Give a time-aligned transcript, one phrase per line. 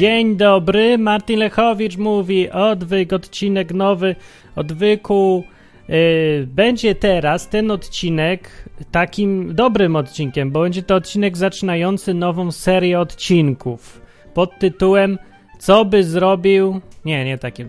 [0.00, 4.16] Dzień dobry, Martin Lechowicz mówi, odwyk, odcinek nowy,
[4.56, 5.44] odwyku.
[5.88, 13.00] Yy, będzie teraz ten odcinek takim dobrym odcinkiem, bo będzie to odcinek zaczynający nową serię
[13.00, 14.00] odcinków
[14.34, 15.18] pod tytułem
[15.58, 16.80] Co by zrobił.
[17.04, 17.64] Nie, nie taki.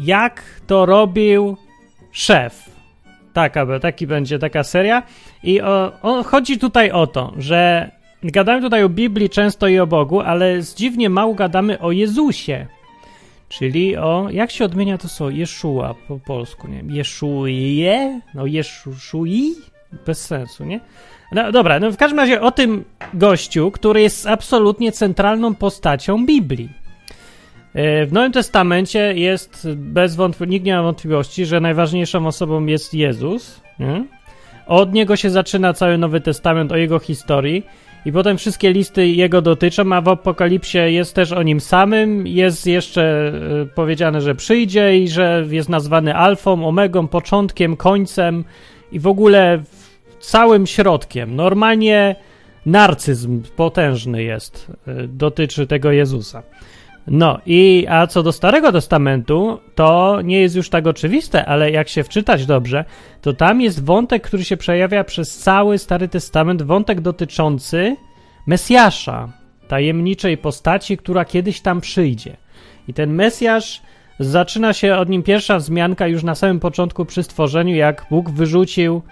[0.00, 1.56] Jak to robił
[2.12, 2.70] szef.
[3.32, 5.02] Taka, taki będzie taka seria.
[5.42, 7.90] I o, o, chodzi tutaj o to, że
[8.32, 12.66] gadamy tutaj o Biblii często i o Bogu, ale dziwnie mało gadamy o Jezusie.
[13.48, 15.30] Czyli o, jak się odmienia to słowo?
[15.30, 16.96] Jeszua po polsku, nie.
[16.96, 18.20] Jeszuje?
[18.34, 19.54] No Jeszui?
[20.06, 20.80] Bez sensu, nie?
[21.32, 22.84] No dobra, no w każdym razie o tym
[23.14, 26.68] gościu, który jest absolutnie centralną postacią Biblii.
[27.74, 32.94] E, w Nowym Testamencie jest bez wątpliwości, nikt nie ma wątpliwości, że najważniejszą osobą jest
[32.94, 33.60] Jezus.
[33.78, 34.04] Nie?
[34.66, 37.62] Od niego się zaczyna cały Nowy Testament, o jego historii.
[38.04, 42.26] I potem wszystkie listy jego dotyczą, a w Apokalipsie jest też o nim samym.
[42.26, 48.44] Jest jeszcze y, powiedziane, że przyjdzie i że jest nazwany alfą, omegą, początkiem, końcem
[48.92, 49.62] i w ogóle
[50.20, 51.36] całym środkiem.
[51.36, 52.16] Normalnie
[52.66, 56.42] narcyzm potężny jest, y, dotyczy tego Jezusa.
[57.06, 61.88] No i a co do Starego Testamentu, to nie jest już tak oczywiste, ale jak
[61.88, 62.84] się wczytać dobrze,
[63.20, 67.96] to tam jest wątek, który się przejawia przez cały Stary Testament, wątek dotyczący
[68.46, 69.28] Mesjasza,
[69.68, 72.36] tajemniczej postaci, która kiedyś tam przyjdzie.
[72.88, 73.82] I ten Mesjasz
[74.20, 79.02] zaczyna się od nim pierwsza wzmianka już na samym początku przy stworzeniu, jak Bóg wyrzucił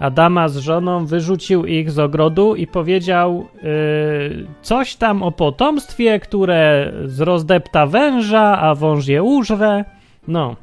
[0.00, 6.92] Adama z żoną, wyrzucił ich z ogrodu i powiedział yy, coś tam o potomstwie, które
[7.04, 9.84] zrozdepta węża, a wąż je użre.
[10.28, 10.56] No.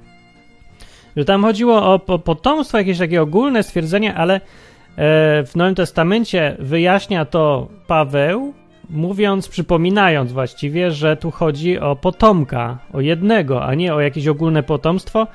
[1.17, 4.41] Że tam chodziło o, o potomstwo, jakieś takie ogólne stwierdzenie, ale yy,
[5.45, 8.53] w Nowym Testamencie wyjaśnia to Paweł,
[8.89, 14.63] mówiąc, przypominając właściwie, że tu chodzi o potomka, o jednego, a nie o jakieś ogólne
[14.63, 15.27] potomstwo,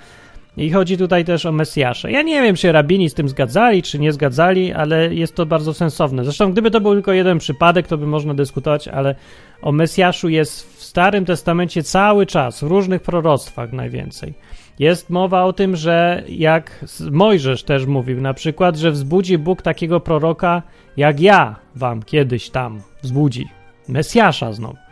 [0.57, 2.11] i chodzi tutaj też o Mesjasza.
[2.11, 5.75] Ja nie wiem, czy rabini z tym zgadzali, czy nie zgadzali, ale jest to bardzo
[5.75, 6.25] sensowne.
[6.25, 9.15] Zresztą, gdyby to był tylko jeden przypadek, to by można dyskutować, ale
[9.63, 14.35] o Mesjaszu jest w Starym Testamencie cały czas, w różnych proroctwach najwięcej.
[14.79, 20.01] Jest mowa o tym, że jak Mojżesz też mówił, na przykład, że wzbudzi Bóg takiego
[20.01, 20.63] proroka,
[20.97, 23.49] jak ja wam kiedyś tam wzbudzi.
[23.89, 24.90] Mesjasza znowu.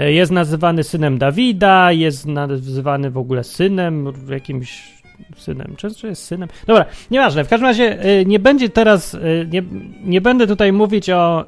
[0.00, 4.92] E, jest nazywany synem Dawida, jest nazywany w ogóle synem, jakimś
[5.36, 6.48] synem, czy jest synem?
[6.66, 9.18] Dobra, nieważne, w każdym razie e, nie będzie teraz, e,
[9.50, 9.62] nie,
[10.04, 11.44] nie będę tutaj mówić o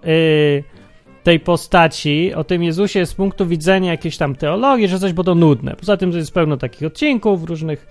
[1.23, 5.35] tej postaci, o tym Jezusie z punktu widzenia jakiejś tam teologii, że coś, bo to
[5.35, 5.77] nudne.
[5.77, 7.87] Poza tym, że jest pełno takich odcinków, różnych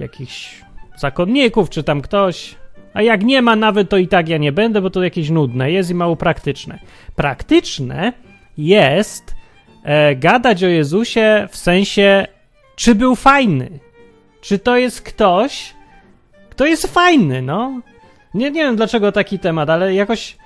[0.00, 0.62] jakichś
[0.96, 2.54] zakonników, czy tam ktoś,
[2.94, 5.70] a jak nie ma nawet, to i tak ja nie będę, bo to jakieś nudne
[5.70, 6.78] jest i mało praktyczne.
[7.16, 8.12] Praktyczne
[8.58, 9.34] jest
[9.84, 12.26] e, gadać o Jezusie w sensie,
[12.76, 13.78] czy był fajny.
[14.40, 15.74] Czy to jest ktoś,
[16.50, 17.80] kto jest fajny, no.
[18.34, 20.36] Nie, nie wiem dlaczego taki temat, ale jakoś.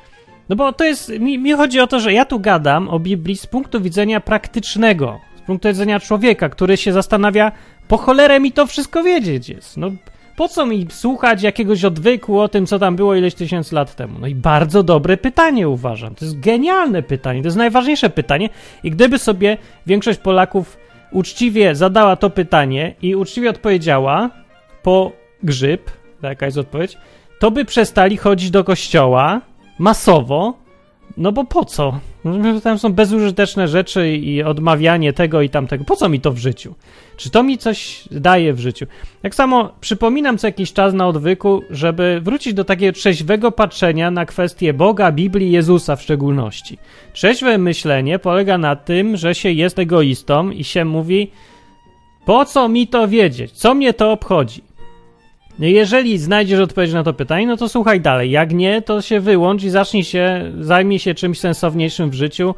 [0.49, 1.09] No bo to jest.
[1.09, 5.21] Mi, mi chodzi o to, że ja tu gadam o Biblii z punktu widzenia praktycznego,
[5.37, 7.53] z punktu widzenia człowieka, który się zastanawia,
[7.89, 9.77] po cholerę mi to wszystko wiedzieć jest.
[9.77, 9.91] No
[10.39, 14.19] po co mi słuchać jakiegoś odwyku o tym, co tam było ileś tysięcy lat temu?
[14.19, 16.15] No i bardzo dobre pytanie uważam.
[16.15, 18.49] To jest genialne pytanie, to jest najważniejsze pytanie.
[18.83, 20.77] I gdyby sobie większość Polaków
[21.13, 24.31] uczciwie zadała to pytanie i uczciwie odpowiedziała
[24.83, 25.13] po
[25.43, 25.91] grzyb,
[26.23, 26.99] taka jest odpowiedź,
[27.39, 29.41] to by przestali chodzić do kościoła
[29.79, 30.55] masowo,
[31.17, 32.01] no bo po co?
[32.63, 35.85] Tam są bezużyteczne rzeczy i odmawianie tego i tamtego.
[35.85, 36.75] Po co mi to w życiu?
[37.17, 38.87] Czy to mi coś daje w życiu?
[39.23, 44.27] Tak samo przypominam co jakiś czas na odwyku, żeby wrócić do takiego trzeźwego patrzenia na
[44.27, 46.79] kwestie Boga, Biblii, Jezusa w szczególności.
[47.13, 51.31] Trzeźwe myślenie polega na tym, że się jest egoistą i się mówi,
[52.25, 53.53] po co mi to wiedzieć?
[53.53, 54.68] Co mnie to obchodzi?
[55.59, 58.31] No jeżeli znajdziesz odpowiedź na to pytanie, no to słuchaj dalej.
[58.31, 62.55] Jak nie, to się wyłącz i zacznij się, zajmij się czymś sensowniejszym w życiu.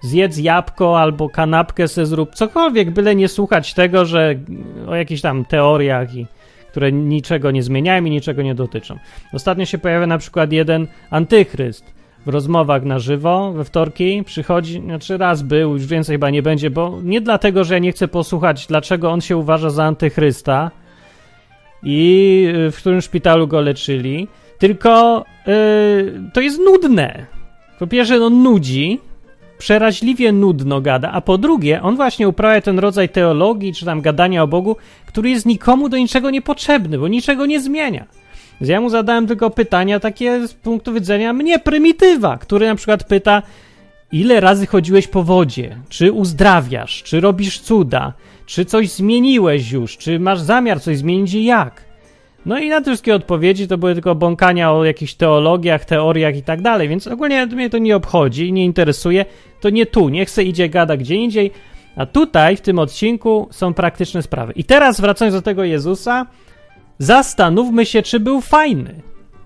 [0.00, 4.34] Zjedz jabłko albo kanapkę se zrób, cokolwiek, byle nie słuchać tego, że
[4.88, 6.26] o jakichś tam teoriach i
[6.70, 8.98] które niczego nie zmieniają i niczego nie dotyczą.
[9.32, 11.84] Ostatnio się pojawia na przykład jeden antychryst
[12.26, 16.70] w rozmowach na żywo we wtorki przychodzi, znaczy raz był, już więcej chyba nie będzie,
[16.70, 20.70] bo nie dlatego, że ja nie chcę posłuchać, dlaczego on się uważa za antychrysta,
[21.82, 24.28] i y, w którym szpitalu go leczyli,
[24.58, 27.26] tylko yy, to jest nudne.
[27.78, 29.00] Po pierwsze, on nudzi,
[29.58, 34.42] przeraźliwie nudno gada, a po drugie, on właśnie uprawia ten rodzaj teologii, czy tam gadania
[34.42, 34.76] o Bogu,
[35.06, 38.06] który jest nikomu do niczego niepotrzebny, bo niczego nie zmienia.
[38.60, 43.04] Więc ja mu zadałem tylko pytania takie z punktu widzenia mnie, prymitywa, który na przykład
[43.04, 43.42] pyta,
[44.12, 48.12] ile razy chodziłeś po wodzie, czy uzdrawiasz, czy robisz cuda,
[48.48, 51.84] czy coś zmieniłeś już, czy masz zamiar coś zmienić i jak.
[52.46, 56.42] No i na te wszystkie odpowiedzi to były tylko bąkania o jakichś teologiach, teoriach i
[56.42, 59.24] tak dalej, więc ogólnie mnie to nie obchodzi, nie interesuje,
[59.60, 61.50] to nie tu, nie chcę idzie gada gdzie indziej,
[61.96, 64.52] a tutaj w tym odcinku są praktyczne sprawy.
[64.56, 66.26] I teraz wracając do tego Jezusa,
[66.98, 69.02] zastanówmy się, czy był fajny.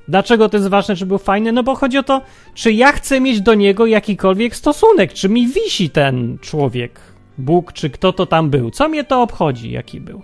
[0.09, 1.53] Dlaczego to jest ważne, czy był fajny?
[1.53, 2.23] No bo chodzi o to,
[2.55, 7.91] czy ja chcę mieć do niego jakikolwiek stosunek, czy mi wisi ten człowiek, Bóg, czy
[7.91, 8.71] kto to tam był.
[8.71, 10.23] Co mnie to obchodzi, jaki był?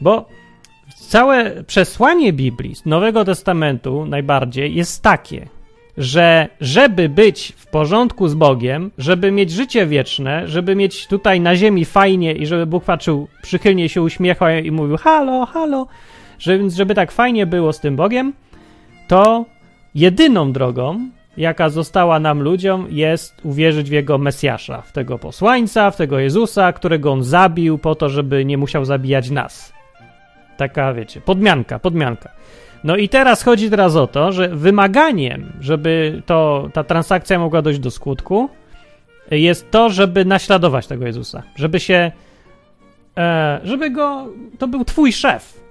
[0.00, 0.28] Bo
[0.96, 5.48] całe przesłanie Biblii, Nowego Testamentu najbardziej, jest takie,
[5.98, 11.56] że żeby być w porządku z Bogiem, żeby mieć życie wieczne, żeby mieć tutaj na
[11.56, 15.86] ziemi fajnie i żeby Bóg patrzył, przychylnie się uśmiechał i mówił halo, halo,
[16.38, 18.32] żeby, żeby tak fajnie było z tym Bogiem,
[19.08, 19.44] to
[19.94, 25.96] jedyną drogą, jaka została nam ludziom, jest uwierzyć w jego Mesjasza, w tego posłańca, w
[25.96, 29.72] tego Jezusa, którego on zabił po to, żeby nie musiał zabijać nas.
[30.56, 32.30] Taka, wiecie, podmianka, podmianka.
[32.84, 37.80] No i teraz chodzi teraz o to, że wymaganiem, żeby to, ta transakcja mogła dojść
[37.80, 38.48] do skutku,
[39.30, 41.42] jest to, żeby naśladować tego Jezusa.
[41.56, 42.12] Żeby się,
[43.16, 44.26] e, żeby go,
[44.58, 45.63] to był twój szef.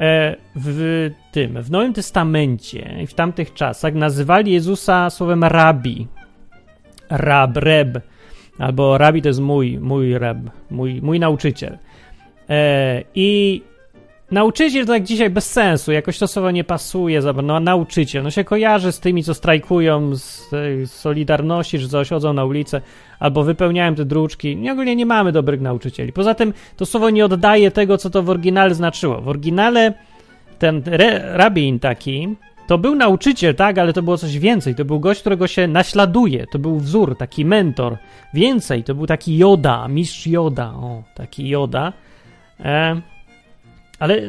[0.00, 6.08] E, w tym, w Nowym Testamencie i w tamtych czasach nazywali Jezusa słowem rabi.
[7.10, 7.98] Rab, reb.
[8.58, 10.38] Albo rabi to jest mój, mój reb,
[10.70, 11.78] mój, mój nauczyciel.
[12.50, 13.62] E, I
[14.34, 18.44] Nauczyciel to jak dzisiaj bez sensu, jakoś to słowo nie pasuje, no nauczyciel, no się
[18.44, 20.50] kojarzy z tymi, co strajkują z
[20.86, 22.80] Solidarności, że coś, na ulicę,
[23.18, 24.56] albo wypełniają te druczki.
[24.56, 26.12] Nie, ogólnie nie mamy dobrych nauczycieli.
[26.12, 29.20] Poza tym to słowo nie oddaje tego, co to w oryginale znaczyło.
[29.20, 29.92] W oryginale
[30.58, 30.82] ten
[31.32, 34.74] rabin taki, to był nauczyciel, tak, ale to było coś więcej.
[34.74, 36.46] To był gość, którego się naśladuje.
[36.46, 37.96] To był wzór, taki mentor.
[38.34, 40.66] Więcej, to był taki Joda, mistrz Joda.
[40.66, 41.92] O, taki Joda.
[42.60, 43.13] E,
[44.04, 44.28] ale,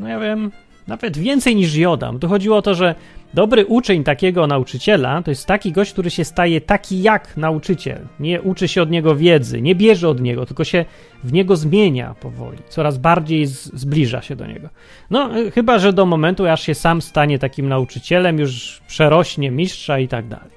[0.00, 0.50] no ja wiem,
[0.86, 2.18] nawet więcej niż Jodam.
[2.18, 2.94] Tu chodziło o to, że
[3.34, 7.98] dobry uczeń takiego nauczyciela to jest taki gość, który się staje taki jak nauczyciel.
[8.20, 10.84] Nie uczy się od niego wiedzy, nie bierze od niego, tylko się
[11.24, 12.58] w niego zmienia powoli.
[12.68, 14.68] Coraz bardziej zbliża się do niego.
[15.10, 19.98] No, y, chyba, że do momentu, aż się sam stanie takim nauczycielem, już przerośnie mistrza
[19.98, 20.50] i tak dalej.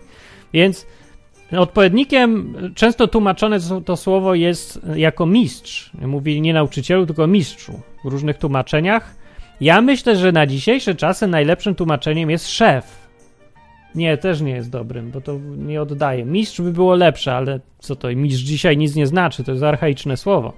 [0.54, 0.86] Więc
[1.51, 5.91] Odpowiednikiem, często tłumaczone to słowo jest jako mistrz.
[6.01, 9.15] Mówi nie nauczycielu, tylko mistrzu w różnych tłumaczeniach.
[9.61, 13.07] Ja myślę, że na dzisiejsze czasy najlepszym tłumaczeniem jest szef.
[13.95, 16.25] Nie, też nie jest dobrym, bo to nie oddaje.
[16.25, 18.07] Mistrz by było lepsze, ale co to?
[18.15, 20.53] Mistrz dzisiaj nic nie znaczy, to jest archaiczne słowo.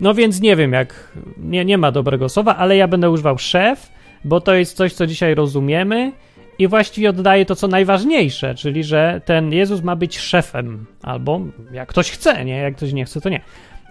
[0.00, 1.12] No więc nie wiem, jak.
[1.36, 3.92] Nie, nie ma dobrego słowa, ale ja będę używał szef,
[4.24, 6.12] bo to jest coś, co dzisiaj rozumiemy
[6.62, 11.40] i właściwie oddaje to, co najważniejsze, czyli że ten Jezus ma być szefem, albo
[11.72, 12.56] jak ktoś chce, nie?
[12.56, 13.40] Jak ktoś nie chce, to nie.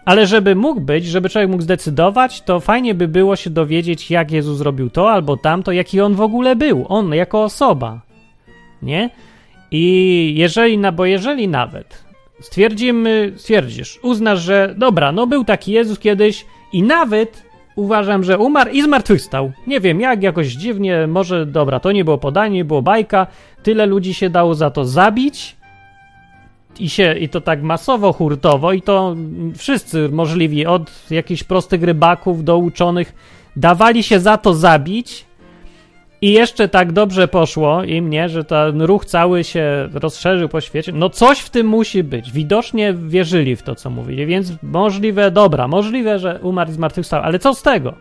[0.05, 4.31] Ale żeby mógł być, żeby człowiek mógł zdecydować, to fajnie by było się dowiedzieć, jak
[4.31, 8.01] Jezus zrobił to albo tamto, jaki on w ogóle był, on jako osoba,
[8.81, 9.09] nie?
[9.71, 12.03] I jeżeli, no bo jeżeli nawet
[12.41, 18.71] stwierdzimy, stwierdzisz, uznasz, że dobra, no był taki Jezus kiedyś i nawet uważam, że umarł
[18.71, 19.51] i zmartwychwstał.
[19.67, 23.27] Nie wiem jak, jakoś dziwnie, może dobra, to nie było podanie, nie było bajka,
[23.63, 25.55] tyle ludzi się dało za to zabić
[26.79, 29.15] i się, i to tak masowo, hurtowo i to
[29.57, 33.13] wszyscy możliwi, od jakichś prostych rybaków do uczonych,
[33.55, 35.25] dawali się za to zabić
[36.21, 40.91] i jeszcze tak dobrze poszło im, nie, że ten ruch cały się rozszerzył po świecie.
[40.91, 42.31] No coś w tym musi być.
[42.31, 47.39] Widocznie wierzyli w to, co mówili, więc możliwe, dobra, możliwe, że umarł i zmartwychwstał, ale
[47.39, 47.93] co z tego?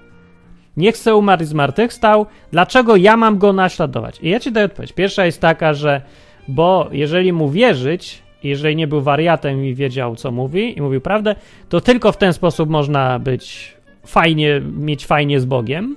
[0.76, 4.18] Nie chcę umarł i zmartwychwstał, dlaczego ja mam go naśladować?
[4.22, 4.92] I ja ci daję odpowiedź.
[4.92, 6.02] Pierwsza jest taka, że
[6.48, 11.34] bo jeżeli mu wierzyć, jeżeli nie był wariatem i wiedział, co mówi i mówił prawdę,
[11.68, 13.74] to tylko w ten sposób można być
[14.06, 15.96] fajnie, mieć fajnie z Bogiem,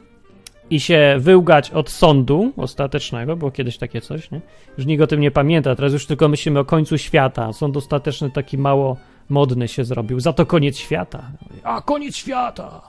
[0.74, 4.42] i się wyłgać od sądu ostatecznego, było kiedyś takie coś, nie?
[4.78, 7.54] Już nikt o tym nie pamięta, teraz już tylko myślimy o końcu świata.
[7.54, 8.98] Sąd ostateczny taki mało
[9.30, 10.20] modny się zrobił.
[10.20, 11.24] Za to koniec świata.
[11.64, 12.82] A, koniec świata!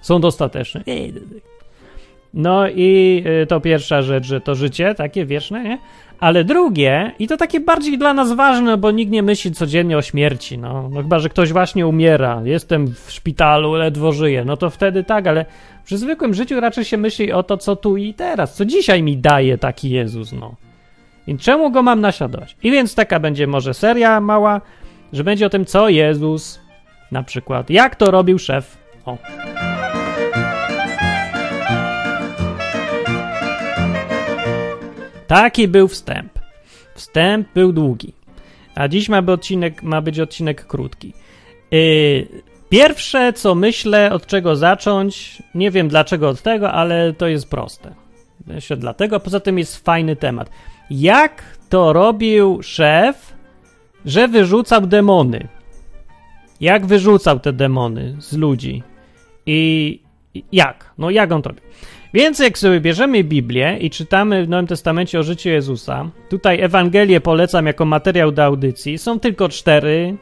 [0.00, 0.84] Sąd ostateczny.
[2.34, 5.78] No i y, to pierwsza rzecz, że to życie takie wieczne, nie?
[6.20, 10.02] Ale drugie, i to takie bardziej dla nas ważne, bo nikt nie myśli codziennie o
[10.02, 10.88] śmierci, no.
[10.92, 15.26] no chyba, że ktoś właśnie umiera, jestem w szpitalu, ledwo żyję, no to wtedy tak,
[15.26, 15.44] ale
[15.84, 19.16] przy zwykłym życiu raczej się myśli o to, co tu i teraz, co dzisiaj mi
[19.16, 20.54] daje taki Jezus, no.
[21.26, 22.56] I czemu go mam naśladować?
[22.62, 24.60] I więc taka będzie może seria mała,
[25.12, 26.60] że będzie o tym, co Jezus,
[27.12, 28.78] na przykład, jak to robił szef.
[29.06, 29.18] O.
[35.26, 36.38] Taki był wstęp.
[36.94, 38.12] Wstęp był długi.
[38.74, 41.12] A dziś ma, być odcinek, ma być odcinek krótki.
[41.70, 42.26] Yy,
[42.72, 47.94] pierwsze, co myślę, od czego zacząć, nie wiem dlaczego od tego, ale to jest proste.
[48.46, 50.50] Myślę dlatego, poza tym jest fajny temat.
[50.90, 53.34] Jak to robił szef,
[54.04, 55.48] że wyrzucał demony?
[56.60, 58.82] Jak wyrzucał te demony z ludzi?
[59.46, 60.00] I
[60.52, 60.94] jak?
[60.98, 61.64] No jak on to robił?
[62.14, 67.20] Więc jak sobie bierzemy Biblię i czytamy w Nowym Testamencie o życiu Jezusa, tutaj Ewangelię
[67.20, 70.16] polecam jako materiał do audycji, są tylko cztery,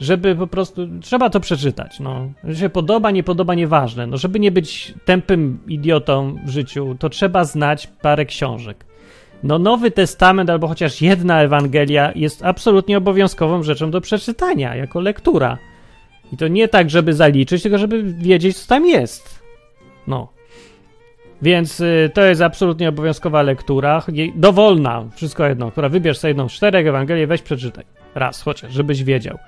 [0.00, 2.32] żeby po prostu, trzeba to przeczytać, no.
[2.44, 4.16] Że się podoba, nie podoba, nieważne, no.
[4.16, 8.84] Żeby nie być tępym idiotą w życiu, to trzeba znać parę książek.
[9.42, 15.58] No Nowy Testament albo chociaż jedna Ewangelia jest absolutnie obowiązkową rzeczą do przeczytania, jako lektura.
[16.32, 19.42] I to nie tak, żeby zaliczyć, tylko żeby wiedzieć, co tam jest.
[20.06, 20.28] No.
[21.42, 24.02] Więc y, to jest absolutnie obowiązkowa lektura,
[24.34, 27.84] dowolna, wszystko jedno, która wybierz sobie jedną z czterech Ewangelii, weź przeczytaj.
[28.14, 29.38] Raz, chociaż, żebyś wiedział,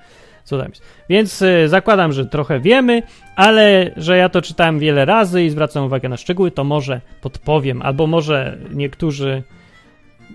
[0.47, 0.81] co tam jest.
[1.09, 3.03] Więc y, zakładam, że trochę wiemy,
[3.35, 7.81] ale że ja to czytałem wiele razy i zwracam uwagę na szczegóły, to może podpowiem,
[7.81, 9.43] albo może niektórzy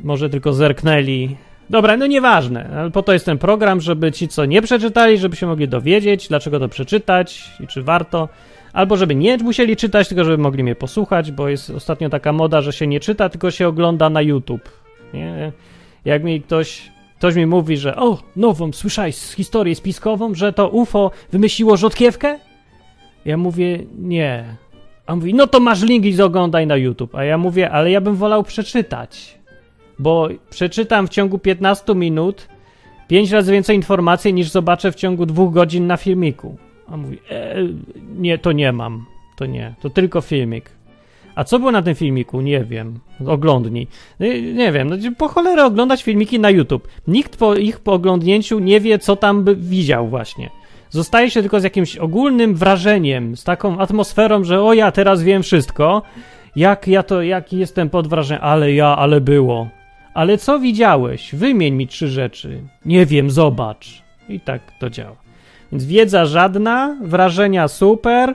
[0.05, 1.37] może tylko zerknęli.
[1.71, 5.47] Dobra, no nieważne, po to jest ten program, żeby ci, co nie przeczytali, żeby się
[5.47, 8.29] mogli dowiedzieć, dlaczego to przeczytać i czy warto
[8.73, 12.61] albo żeby nie musieli czytać, tylko żeby mogli mnie posłuchać, bo jest ostatnio taka moda,
[12.61, 14.69] że się nie czyta, tylko się ogląda na YouTube.
[15.15, 15.53] Nie?
[16.05, 16.92] Jak mi ktoś,
[17.23, 22.39] ktoś mi mówi, że o, nową, słyszałeś z historię spiskową, że to UFO wymyśliło rzodkiewkę?
[23.25, 24.57] Ja mówię, nie.
[25.07, 27.15] A on mówi, no to masz link i oglądaj na YouTube.
[27.15, 29.39] A ja mówię, ale ja bym wolał przeczytać,
[29.99, 32.49] bo przeczytam w ciągu 15 minut
[33.09, 36.57] 5 razy więcej informacji niż zobaczę w ciągu dwóch godzin na filmiku.
[36.89, 37.55] A mówi, e,
[38.19, 39.07] nie, to nie mam.
[39.37, 40.71] To nie, to tylko filmik.
[41.35, 42.41] A co było na tym filmiku?
[42.41, 42.99] Nie wiem.
[43.27, 43.87] Oglądnij.
[44.21, 46.89] Nie, no nie wiem, no, po cholerę oglądać filmiki na YouTube.
[47.07, 50.51] Nikt po ich po oglądnięciu nie wie, co tam by widział właśnie.
[50.91, 55.43] Zostaje się tylko z jakimś ogólnym wrażeniem, z taką atmosferą, że o ja teraz wiem
[55.43, 56.03] wszystko.
[56.57, 59.69] Jak ja to, jaki jestem pod wrażeniem, ale ja, ale było.
[60.15, 61.35] Ale co widziałeś?
[61.35, 62.61] Wymień mi trzy rzeczy.
[62.85, 64.03] Nie wiem, zobacz.
[64.29, 65.17] I tak to działa.
[65.73, 68.35] Więc wiedza żadna, wrażenia super,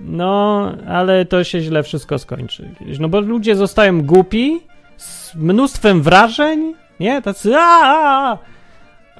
[0.00, 2.70] no, ale to się źle wszystko skończy.
[3.00, 4.60] No bo ludzie zostają głupi,
[4.96, 7.22] z mnóstwem wrażeń, nie?
[7.22, 8.38] Tacy a,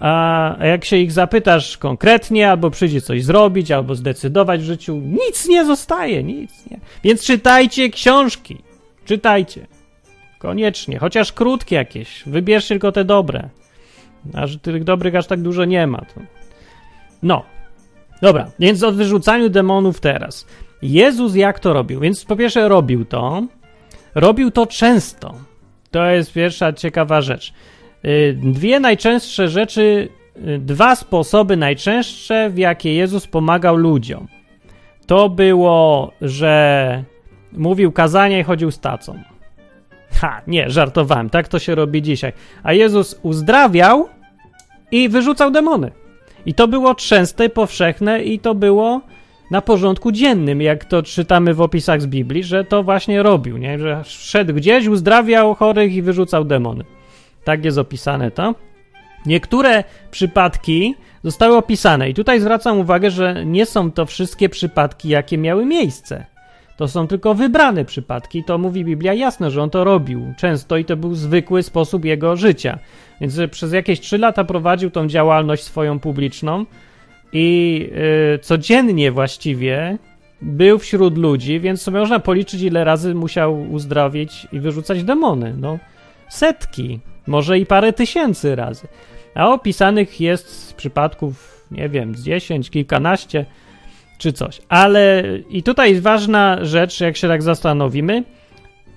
[0.01, 5.49] a jak się ich zapytasz konkretnie, albo przyjdzie coś zrobić, albo zdecydować w życiu, nic
[5.49, 6.81] nie zostaje, nic nie.
[7.05, 8.59] Więc czytajcie książki.
[9.05, 9.67] Czytajcie.
[10.39, 12.23] Koniecznie, chociaż krótkie jakieś.
[12.27, 13.49] Wybierz tylko te dobre.
[14.35, 15.99] A że tych dobrych aż tak dużo nie ma.
[15.99, 16.21] To
[17.23, 17.54] no.
[18.25, 20.47] Dobra, więc o wyrzucaniu demonów teraz.
[20.83, 22.01] Jezus jak to robił?
[22.01, 23.43] Więc po pierwsze robił to.
[24.15, 25.35] Robił to często.
[25.91, 27.53] To jest pierwsza ciekawa rzecz.
[28.05, 34.29] Y, dwie najczęstsze rzeczy, y, dwa sposoby najczęstsze, w jakie Jezus pomagał ludziom.
[35.07, 37.05] To było, że
[37.53, 39.19] mówił kazania i chodził z tacą.
[40.13, 42.33] Ha, nie, żartowałem, tak to się robi dzisiaj.
[42.63, 44.09] A Jezus uzdrawiał
[44.91, 46.04] i wyrzucał demony.
[46.47, 49.01] I to było częste, powszechne i to było
[49.51, 53.79] na porządku dziennym, jak to czytamy w opisach z Biblii, że to właśnie robił, nie?
[53.79, 56.85] że szedł gdzieś, uzdrawiał chorych i wyrzucał demony.
[57.45, 58.55] Tak jest opisane to.
[59.27, 65.39] Niektóre przypadki zostały opisane i tutaj zwracam uwagę, że nie są to wszystkie przypadki, jakie
[65.39, 66.34] miały miejsce.
[66.77, 68.45] To są tylko wybrane przypadki.
[68.45, 72.37] To mówi Biblia jasno, że on to robił często i to był zwykły sposób jego
[72.37, 72.79] życia.
[73.21, 76.67] Więc przez jakieś trzy lata prowadził tą działalność swoją publiczną
[77.33, 77.79] i
[78.33, 79.99] yy, codziennie właściwie
[80.43, 85.55] był wśród ludzi, więc sobie można policzyć, ile razy musiał uzdrowić i wyrzucać demony.
[85.59, 85.79] No,
[86.29, 88.89] setki, może i parę tysięcy razy.
[89.35, 93.47] A opisanych jest przypadków, nie wiem, z dziesięć, kilkanaście
[94.19, 94.61] czy coś.
[94.69, 98.25] Ale i tutaj jest ważna rzecz, jak się tak zastanowimy.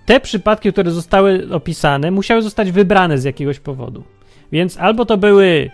[0.06, 4.04] Te przypadki, które zostały opisane, musiały zostać wybrane z jakiegoś powodu.
[4.52, 5.72] Więc albo to były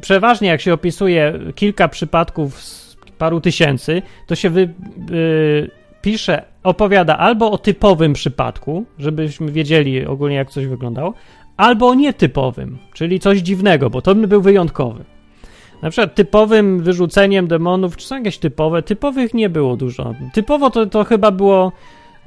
[0.00, 4.60] przeważnie, jak się opisuje kilka przypadków z paru tysięcy, to się wy,
[5.10, 5.70] yy,
[6.02, 11.14] pisze, opowiada albo o typowym przypadku, żebyśmy wiedzieli ogólnie, jak coś wyglądało,
[11.56, 15.04] albo o nietypowym, czyli coś dziwnego, bo to był wyjątkowy.
[15.82, 18.82] Na przykład typowym wyrzuceniem demonów, czy są jakieś typowe?
[18.82, 20.14] Typowych nie było dużo.
[20.32, 21.72] Typowo to, to chyba było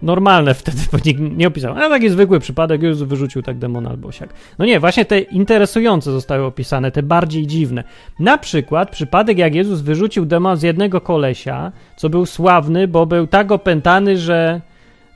[0.01, 1.75] normalne wtedy, bo nikt nie opisał.
[1.77, 4.33] A taki zwykły przypadek, już wyrzucił tak demon albo siak.
[4.59, 7.83] No nie, właśnie te interesujące zostały opisane, te bardziej dziwne.
[8.19, 13.27] Na przykład przypadek, jak Jezus wyrzucił demon z jednego kolesia, co był sławny, bo był
[13.27, 14.61] tak opętany, że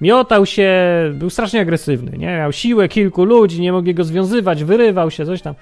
[0.02, 0.74] miotał się,
[1.14, 2.28] był strasznie agresywny, nie?
[2.28, 5.56] Miał siłę kilku ludzi, nie mogli go związywać, wyrywał się, coś tam.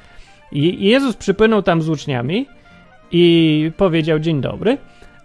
[0.51, 2.45] I Jezus przypłynął tam z uczniami
[3.13, 4.77] i powiedział dzień dobry,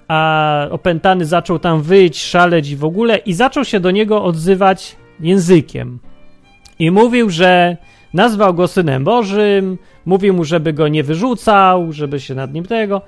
[0.08, 4.96] a opętany zaczął tam wyjść, szaleć i w ogóle i zaczął się do niego odzywać
[5.20, 5.98] językiem.
[6.78, 7.76] I mówił, że
[8.14, 13.02] nazwał go synem Bożym, mówił mu, żeby go nie wyrzucał, żeby się nad nim tego.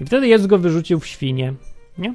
[0.00, 1.54] I wtedy Jezus go wyrzucił w świnie.
[1.98, 2.14] Nie?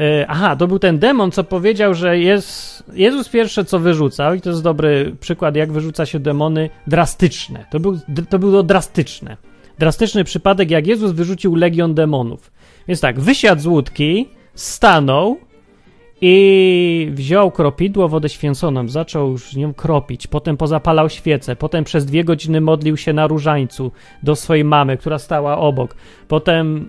[0.00, 2.84] E, aha, to był ten demon, co powiedział, że jest.
[2.92, 7.64] Jezus pierwsze co wyrzucał, i to jest dobry przykład, jak wyrzuca się demony drastyczne.
[7.70, 9.36] To, był, to było drastyczne.
[9.82, 12.52] Drastyczny przypadek, jak Jezus wyrzucił legion demonów.
[12.88, 15.38] Więc tak, wysiadł z łódki, stanął
[16.20, 22.24] i wziął kropidło, wodę święconą, zaczął już nią kropić, potem pozapalał świecę, potem przez dwie
[22.24, 25.96] godziny modlił się na różańcu do swojej mamy, która stała obok.
[26.28, 26.88] Potem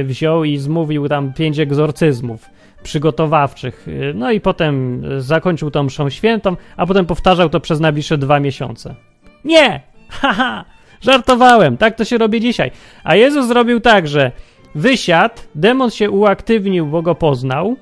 [0.00, 2.50] y, wziął i zmówił tam pięć egzorcyzmów
[2.82, 3.86] przygotowawczych.
[3.88, 8.40] E, no i potem zakończył tą mszą świętą, a potem powtarzał to przez najbliższe dwa
[8.40, 8.94] miesiące.
[9.44, 9.80] Nie!
[10.20, 10.64] Haha!
[11.02, 12.70] Żartowałem, tak to się robi dzisiaj.
[13.04, 14.32] A Jezus zrobił tak, że
[14.74, 17.76] wysiadł, demon się uaktywnił, bo go poznał,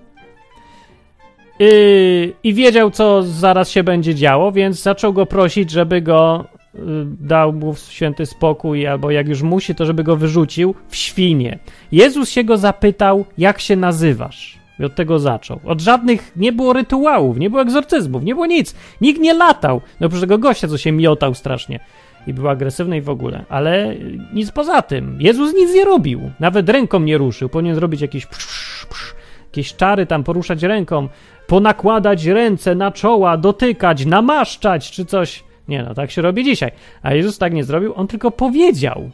[1.60, 6.82] Yy, I wiedział, co zaraz się będzie działo, więc zaczął go prosić, żeby go yy,
[7.20, 11.58] dał mu święty spokój, albo jak już musi, to żeby go wyrzucił w świnie.
[11.92, 14.58] Jezus się go zapytał, jak się nazywasz?
[14.78, 15.60] I od tego zaczął.
[15.64, 18.74] Od żadnych nie było rytuałów, nie było egzorcyzmów, nie było nic.
[19.00, 19.80] Nikt nie latał.
[20.00, 21.80] No oprócz tego gościa, co się miotał strasznie
[22.26, 23.44] i był agresywny i w ogóle.
[23.48, 23.94] Ale
[24.32, 25.16] nic poza tym.
[25.20, 26.30] Jezus nic nie robił.
[26.40, 27.48] Nawet ręką nie ruszył.
[27.48, 29.14] Powinien zrobić jakieś psz, psz,
[29.46, 31.08] jakieś czary tam, poruszać ręką
[31.50, 35.44] ponakładać ręce na czoła, dotykać, namaszczać czy coś.
[35.68, 36.70] Nie no, tak się robi dzisiaj.
[37.02, 39.10] A Jezus tak nie zrobił, on tylko powiedział.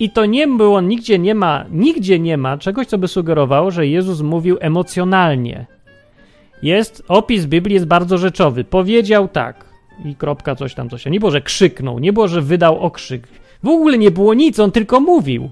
[0.00, 3.86] I to nie było, nigdzie nie ma, nigdzie nie ma czegoś, co by sugerowało, że
[3.86, 5.66] Jezus mówił emocjonalnie.
[6.62, 8.64] Jest, opis Biblii jest bardzo rzeczowy.
[8.64, 9.64] Powiedział tak
[10.04, 11.06] i kropka, coś tam, coś.
[11.06, 13.28] Nie było, że krzyknął, nie było, że wydał okrzyk.
[13.62, 15.50] W ogóle nie było nic, on tylko mówił.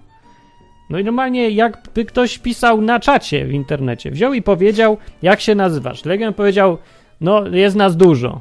[0.91, 4.11] No i normalnie jakby ktoś pisał na czacie w internecie.
[4.11, 6.05] Wziął i powiedział, jak się nazywasz.
[6.05, 6.79] Legion powiedział,
[7.21, 8.41] no jest nas dużo.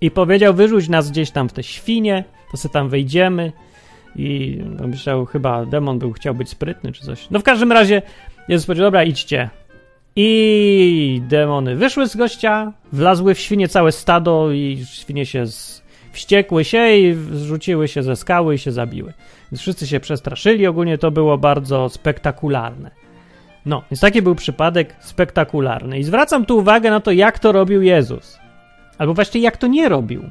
[0.00, 3.52] I powiedział, wyrzuć nas gdzieś tam w te świnie, to sobie tam wejdziemy.
[4.16, 7.30] I no, myślał, chyba demon był, chciał być sprytny czy coś.
[7.30, 8.02] No w każdym razie
[8.48, 9.50] Jezus powiedział, dobra, idźcie.
[10.20, 15.82] I demony wyszły z gościa, wlazły w świnie całe stado i świnie się z...
[16.12, 19.12] wściekły się i zrzuciły się ze skały i się zabiły.
[19.52, 22.90] Więc wszyscy się przestraszyli, ogólnie to było bardzo spektakularne.
[23.66, 25.98] No, więc taki był przypadek spektakularny.
[25.98, 28.38] I zwracam tu uwagę na to, jak to robił Jezus.
[28.98, 30.22] Albo właściwie jak to nie robił.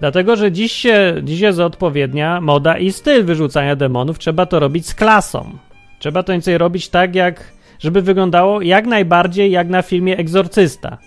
[0.00, 4.18] Dlatego, że dziś, się, dziś jest odpowiednia moda i styl wyrzucania demonów.
[4.18, 5.58] Trzeba to robić z klasą.
[5.98, 10.98] Trzeba to więcej robić tak, jak żeby wyglądało jak najbardziej jak na filmie Egzorcysta.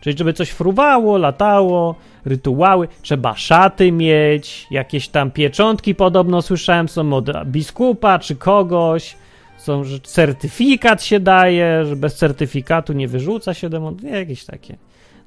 [0.00, 7.12] Czyli żeby coś fruwało, latało, rytuały, trzeba szaty mieć, jakieś tam pieczątki podobno słyszałem są
[7.12, 9.16] od biskupa czy kogoś,
[9.58, 14.76] są, że certyfikat się daje, że bez certyfikatu nie wyrzuca się demon, jakieś takie.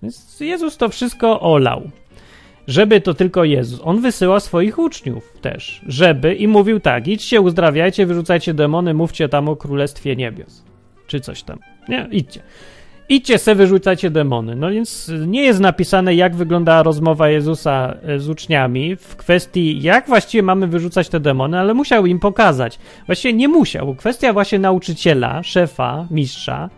[0.04, 1.82] Więc Jezus to wszystko olał.
[2.68, 3.80] Żeby to tylko Jezus.
[3.84, 9.50] On wysyła swoich uczniów też, żeby i mówił tak, idźcie, uzdrawiajcie, wyrzucajcie demony, mówcie tam
[9.50, 10.64] o Królestwie Niebios.
[11.08, 11.60] Czy coś tam.
[11.90, 12.42] Nie, idźcie
[13.10, 14.56] idźcie se, wyrzucajcie demony.
[14.56, 20.08] No więc nie jest napisane, jak wygląda rozmowa Jezusa e, z uczniami w kwestii, jak
[20.08, 22.80] właściwie mamy wyrzucać te demony, ale musiał im pokazać.
[23.06, 23.96] Właściwie nie musiał.
[23.96, 26.70] Kwestia właśnie nauczyciela, szefa, mistrza,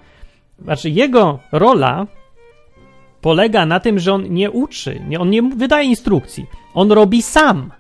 [0.60, 2.08] znaczy jego rola
[3.22, 6.46] polega na tym, że on nie uczy, nie, on nie wydaje instrukcji.
[6.74, 7.72] On robi sam.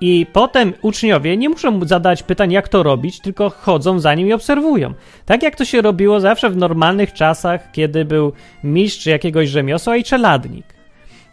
[0.00, 4.28] I potem uczniowie nie muszą mu zadać pytań, jak to robić, tylko chodzą za nim
[4.28, 4.94] i obserwują.
[5.26, 8.32] Tak jak to się robiło zawsze w normalnych czasach, kiedy był
[8.64, 10.66] mistrz jakiegoś rzemiosła i czeladnik.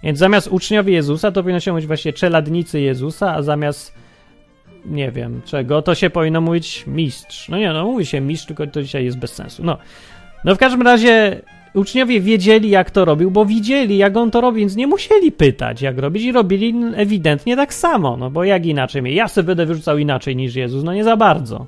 [0.03, 3.93] Więc zamiast uczniowie Jezusa, to powinno się mówić właśnie czeladnicy Jezusa, a zamiast
[4.85, 7.49] nie wiem czego, to się powinno mówić mistrz.
[7.49, 9.63] No nie, no mówi się mistrz, tylko to dzisiaj jest bez sensu.
[9.63, 9.77] No,
[10.43, 11.41] no w każdym razie
[11.77, 15.81] uczniowie wiedzieli, jak to robił, bo widzieli, jak on to robi, więc nie musieli pytać,
[15.81, 19.15] jak robić i robili ewidentnie tak samo, no bo jak inaczej?
[19.15, 21.65] Ja sobie będę wyrzucał inaczej niż Jezus, no nie za bardzo.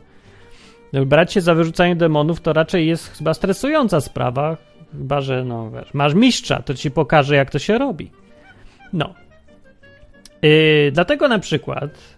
[0.93, 4.57] No, brać się za wyrzucanie demonów to raczej jest chyba stresująca sprawa,
[4.91, 8.11] chyba, że no wiesz, masz mistrza, to ci pokaże, jak to się robi.
[8.93, 9.13] No.
[10.41, 12.17] Yy, dlatego na przykład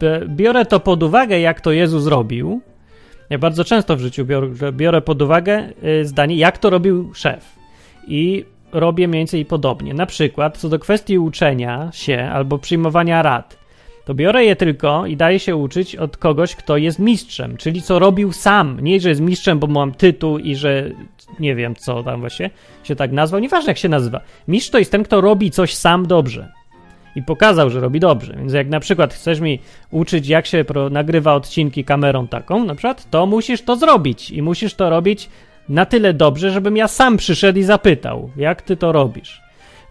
[0.00, 2.60] yy, biorę to pod uwagę, jak to Jezus robił,
[3.30, 5.68] ja bardzo często w życiu biorę, biorę pod uwagę
[6.00, 7.56] y, zdanie, jak to robił szef.
[8.08, 9.94] I robię mniej więcej podobnie.
[9.94, 13.58] Na przykład co do kwestii uczenia się albo przyjmowania rad,
[14.04, 17.98] to biorę je tylko i daję się uczyć od kogoś, kto jest mistrzem, czyli co
[17.98, 18.80] robił sam.
[18.80, 20.90] Nie, że jest mistrzem, bo mam tytuł i że
[21.40, 22.50] nie wiem, co tam właśnie
[22.84, 23.40] się tak nazwał.
[23.40, 24.20] Nieważne, jak się nazywa.
[24.48, 26.52] Mistrz to jest ten, kto robi coś sam dobrze.
[27.16, 28.34] I pokazał, że robi dobrze.
[28.38, 29.58] Więc jak na przykład chcesz mi
[29.90, 34.74] uczyć, jak się nagrywa odcinki kamerą taką, na przykład, to musisz to zrobić i musisz
[34.74, 35.28] to robić
[35.68, 39.42] na tyle dobrze, żebym ja sam przyszedł i zapytał, jak ty to robisz.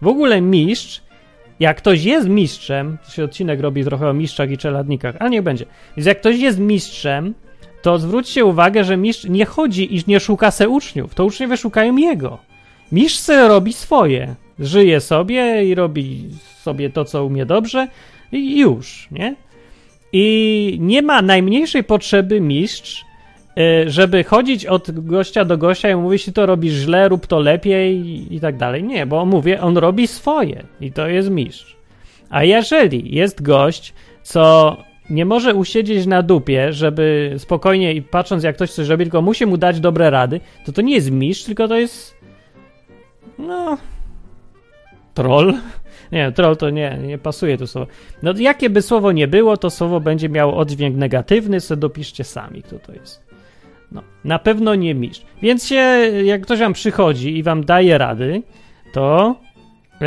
[0.02, 1.02] W ogóle mistrz,
[1.60, 5.42] jak ktoś jest mistrzem, to się odcinek robi trochę o mistrzach i czeladnikach, ale niech
[5.42, 5.66] będzie.
[5.96, 7.34] Więc jak ktoś jest mistrzem,
[7.82, 11.96] to zwróćcie uwagę, że mistrz nie chodzi i nie szuka se uczniów, to uczniowie szukają
[11.96, 12.38] jego.
[12.92, 14.34] Mistrz se robi swoje.
[14.58, 16.28] Żyje sobie i robi
[16.62, 17.88] sobie to, co umie dobrze
[18.32, 19.34] i już, nie?
[20.12, 23.04] I nie ma najmniejszej potrzeby mistrz,
[23.58, 27.38] e, żeby chodzić od gościa do gościa i mówić, ty to robisz źle, rób to
[27.38, 28.84] lepiej i tak dalej.
[28.84, 31.76] Nie, bo mówię, on robi swoje i to jest mistrz.
[32.30, 34.76] A jeżeli jest gość, co
[35.10, 39.46] nie może usiedzieć na dupie, żeby spokojnie i patrząc jak ktoś coś robi, tylko musi
[39.46, 42.16] mu dać dobre rady, to to nie jest mistrz, tylko to jest
[43.38, 43.78] no
[45.16, 45.54] troll.
[46.12, 47.86] Nie, troll to nie, nie pasuje to słowo.
[48.22, 52.62] No jakie by słowo nie było, to słowo będzie miało oddźwięk negatywny, sobie dopiszcie sami,
[52.62, 53.26] kto to jest.
[53.92, 55.24] No, na pewno nie mistrz.
[55.42, 55.82] Więc się,
[56.24, 58.42] jak ktoś wam przychodzi i wam daje rady,
[58.92, 59.36] to
[60.00, 60.06] e,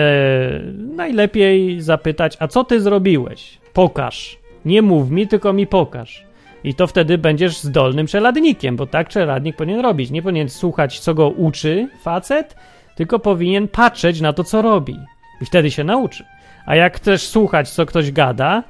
[0.95, 3.57] najlepiej zapytać, a co ty zrobiłeś?
[3.73, 4.39] Pokaż.
[4.65, 6.25] Nie mów mi, tylko mi pokaż.
[6.63, 10.11] I to wtedy będziesz zdolnym czeladnikiem, bo tak czeladnik powinien robić.
[10.11, 12.55] Nie powinien słuchać, co go uczy facet,
[12.99, 14.95] tylko powinien patrzeć na to, co robi.
[15.41, 16.25] I wtedy się nauczy.
[16.65, 18.63] A jak chcesz słuchać, co ktoś gada,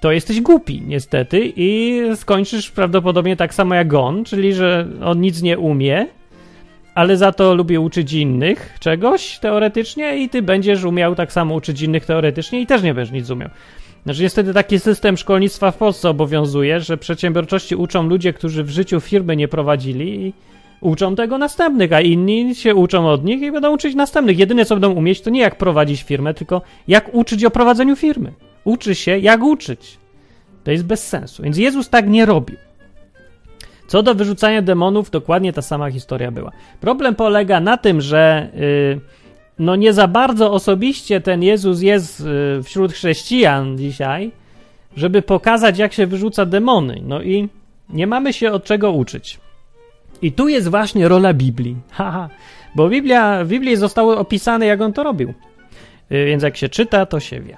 [0.00, 5.42] to jesteś głupi, niestety, i skończysz prawdopodobnie tak samo jak on, czyli że on nic
[5.42, 6.06] nie umie,
[6.94, 11.82] ale za to lubi uczyć innych czegoś teoretycznie, i ty będziesz umiał tak samo uczyć
[11.82, 13.50] innych teoretycznie, i też nie będziesz nic umiał.
[14.04, 19.00] Znaczy, niestety taki system szkolnictwa w Polsce obowiązuje, że przedsiębiorczości uczą ludzie, którzy w życiu
[19.00, 20.32] firmy nie prowadzili i
[20.80, 24.38] uczą tego następnych, a inni się uczą od nich i będą uczyć następnych.
[24.38, 28.32] Jedyne, co będą umieć, to nie jak prowadzić firmę, tylko jak uczyć o prowadzeniu firmy.
[28.64, 29.98] Uczy się, jak uczyć.
[30.64, 31.42] To jest bez sensu.
[31.42, 32.56] Więc Jezus tak nie robił.
[33.86, 36.52] Co do wyrzucania demonów, dokładnie ta sama historia była.
[36.80, 39.00] Problem polega na tym, że yy,
[39.58, 44.30] no nie za bardzo osobiście ten Jezus jest yy, wśród chrześcijan dzisiaj,
[44.96, 47.02] żeby pokazać, jak się wyrzuca demony.
[47.06, 47.48] No i
[47.88, 49.38] nie mamy się od czego uczyć.
[50.22, 51.76] I tu jest właśnie rola Biblii.
[51.90, 52.28] Haha,
[52.74, 55.28] bo Biblia, w Biblii zostało opisane, jak on to robił.
[56.12, 57.56] Y, więc jak się czyta, to się wie.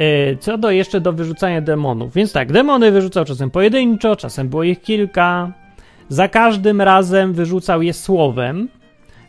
[0.00, 2.14] Y, co do jeszcze do wyrzucania demonów.
[2.14, 5.52] Więc tak, demony wyrzucał czasem pojedynczo, czasem było ich kilka.
[6.08, 8.68] Za każdym razem wyrzucał je słowem.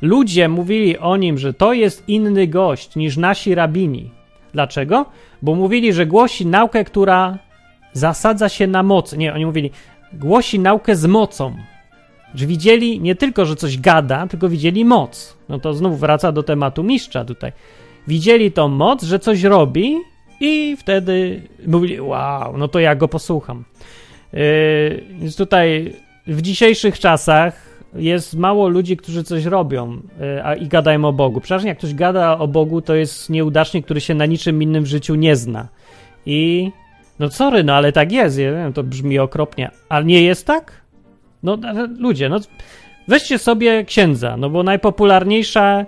[0.02, 4.12] Ludzie mówili o nim, że to jest inny gość niż nasi rabini.
[4.54, 5.06] Dlaczego?
[5.42, 7.38] Bo mówili, że głosi naukę, która
[7.94, 9.14] zasadza się na moc.
[9.14, 9.72] Nie, oni mówili,
[10.14, 11.56] głosi naukę z mocą.
[12.36, 15.38] Że widzieli nie tylko, że coś gada, tylko widzieli moc.
[15.50, 17.52] No to znów wraca do tematu mistrza tutaj.
[18.08, 19.98] Widzieli tą moc, że coś robi
[20.40, 23.64] i wtedy mówili, wow, no to ja go posłucham.
[24.34, 24.40] Yy,
[25.20, 25.96] więc tutaj
[26.28, 31.42] w dzisiejszych czasach jest mało ludzi, którzy coś robią yy, a, i gadają o Bogu.
[31.42, 34.88] Przeważnie jak ktoś gada o Bogu, to jest nieudacznik, który się na niczym innym w
[34.88, 35.68] życiu nie zna.
[36.26, 36.72] I
[37.20, 39.72] no sorry, no ale tak jest, ja wiem, to brzmi okropnie.
[39.90, 40.83] Ale nie jest tak?
[41.44, 41.58] No
[42.00, 42.40] ludzie, no
[43.08, 45.86] weźcie sobie księdza, no bo najpopularniejsza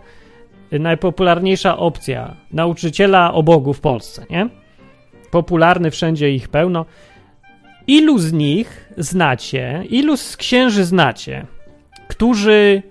[0.71, 4.49] najpopularniejsza opcja nauczyciela o Bogu w Polsce, nie?
[5.31, 6.85] Popularny wszędzie ich pełno.
[7.87, 11.45] Ilu z nich znacie, ilu z księży znacie,
[12.07, 12.81] którzy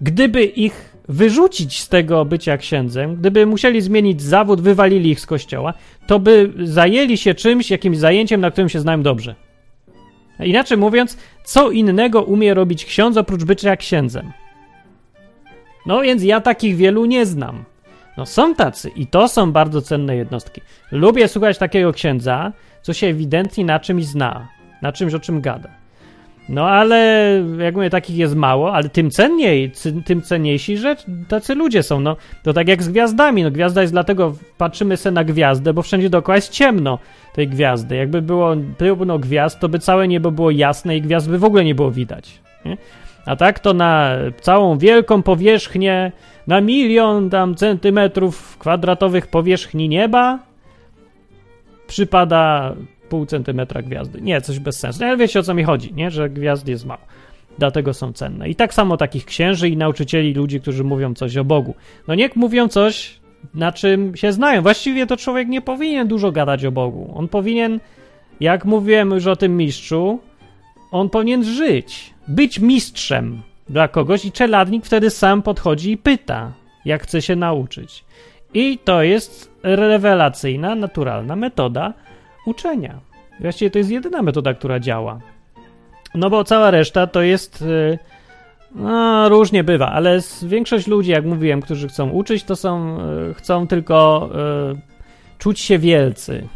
[0.00, 5.74] gdyby ich wyrzucić z tego bycia księdzem, gdyby musieli zmienić zawód, wywalili ich z kościoła,
[6.06, 9.34] to by zajęli się czymś, jakimś zajęciem, na którym się znają dobrze.
[10.40, 14.32] Inaczej mówiąc, co innego umie robić ksiądz oprócz bycia księdzem?
[15.86, 17.64] No więc ja takich wielu nie znam.
[18.16, 20.60] No są tacy i to są bardzo cenne jednostki.
[20.92, 24.48] Lubię słuchać takiego księdza, co się ewidentnie na czymś zna,
[24.82, 25.83] na czymś o czym gada.
[26.48, 29.72] No ale jak mówię, takich jest mało, ale tym cenniej,
[30.04, 30.96] tym cenniejsi, że
[31.28, 32.00] tacy ludzie są.
[32.00, 33.42] No to tak jak z gwiazdami.
[33.42, 36.98] No gwiazda jest dlatego, patrzymy sobie na gwiazdę, bo wszędzie dookoła jest ciemno
[37.34, 37.96] tej gwiazdy.
[37.96, 41.64] Jakby było pełno gwiazd, to by całe niebo było jasne i gwiazd by w ogóle
[41.64, 42.40] nie było widać.
[42.64, 42.76] Nie?
[43.26, 46.12] A tak to na całą wielką powierzchnię,
[46.46, 50.38] na milion tam centymetrów kwadratowych powierzchni nieba
[51.86, 52.74] przypada
[53.14, 54.20] pół centymetra gwiazdy.
[54.20, 54.98] Nie, coś bez sensu.
[55.00, 56.10] No, ale wiecie o co mi chodzi, nie?
[56.10, 57.00] Że gwiazd jest mało.
[57.58, 58.48] Dlatego są cenne.
[58.48, 61.74] I tak samo takich księży i nauczycieli, ludzi, którzy mówią coś o Bogu.
[62.08, 63.20] No niech mówią coś,
[63.54, 64.62] na czym się znają.
[64.62, 67.12] Właściwie to człowiek nie powinien dużo gadać o Bogu.
[67.16, 67.80] On powinien,
[68.40, 70.18] jak mówiłem już o tym mistrzu,
[70.90, 76.52] on powinien żyć, być mistrzem dla kogoś i czeladnik wtedy sam podchodzi i pyta,
[76.84, 78.04] jak chce się nauczyć.
[78.54, 81.94] I to jest rewelacyjna, naturalna metoda
[82.46, 83.00] uczenia.
[83.40, 85.20] Właściwie to jest jedyna metoda, która działa.
[86.14, 87.62] No bo cała reszta to jest.
[87.62, 87.98] Y,
[88.74, 92.98] no, różnie bywa, ale większość ludzi, jak mówiłem, którzy chcą uczyć, to są,
[93.30, 94.30] y, chcą tylko
[94.72, 96.48] y, czuć się wielcy.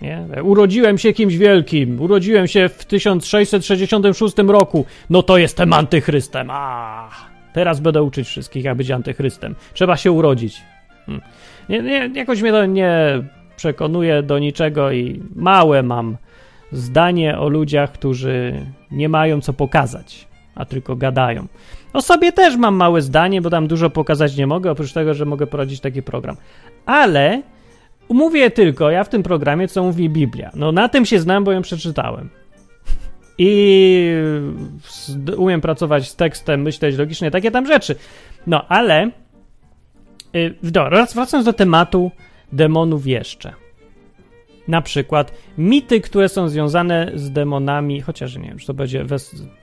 [0.00, 0.26] Nie?
[0.42, 6.48] Urodziłem się kimś wielkim, urodziłem się w 1666 roku, no to jestem antychrystem.
[6.50, 7.10] A,
[7.52, 9.54] teraz będę uczyć wszystkich, jak być antychrystem.
[9.74, 10.62] Trzeba się urodzić.
[11.06, 11.24] Hmm.
[11.68, 13.22] Nie, nie, jakoś mnie to nie
[13.56, 16.16] przekonuje do niczego i małe mam
[16.72, 21.46] zdanie o ludziach, którzy nie mają co pokazać, a tylko gadają.
[21.92, 25.24] O sobie też mam małe zdanie, bo tam dużo pokazać nie mogę, oprócz tego, że
[25.24, 26.36] mogę prowadzić taki program.
[26.86, 27.42] Ale
[28.08, 30.50] mówię tylko ja w tym programie, co mówi Biblia.
[30.54, 32.28] No na tym się znam, bo ją przeczytałem.
[33.38, 34.12] I
[35.36, 37.96] umiem pracować z tekstem, myśleć logicznie, takie tam rzeczy.
[38.46, 39.10] No ale.
[40.32, 42.10] Yy, dobra, wracając do tematu
[42.52, 43.52] demonów jeszcze.
[44.68, 49.04] Na przykład mity, które są związane z demonami, chociaż nie wiem, czy to będzie,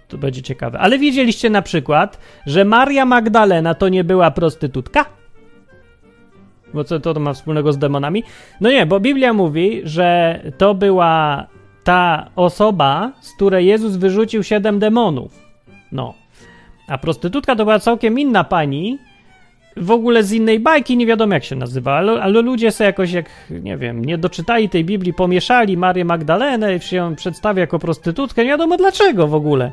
[0.07, 0.79] to będzie ciekawe.
[0.79, 5.05] Ale wiedzieliście na przykład, że Maria Magdalena to nie była prostytutka?
[6.73, 8.23] Bo co to ma wspólnego z demonami?
[8.61, 11.47] No nie, bo Biblia mówi, że to była
[11.83, 15.43] ta osoba, z której Jezus wyrzucił siedem demonów.
[15.91, 16.13] No.
[16.87, 18.99] A prostytutka to była całkiem inna pani,
[19.77, 23.11] w ogóle z innej bajki, nie wiadomo jak się nazywa, ale, ale ludzie sobie jakoś,
[23.11, 28.43] jak nie wiem, nie doczytali tej Biblii, pomieszali Marię Magdalenę i się przedstawia jako prostytutkę,
[28.43, 29.71] nie wiadomo dlaczego w ogóle.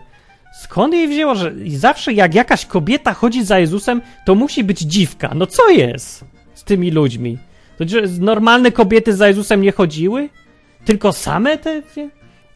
[0.63, 5.33] Skąd jej wzięło, że zawsze jak jakaś kobieta chodzi za Jezusem, to musi być dziwka.
[5.35, 7.39] No co jest z tymi ludźmi?
[7.79, 10.29] To że normalne kobiety za Jezusem nie chodziły?
[10.85, 11.83] Tylko same te,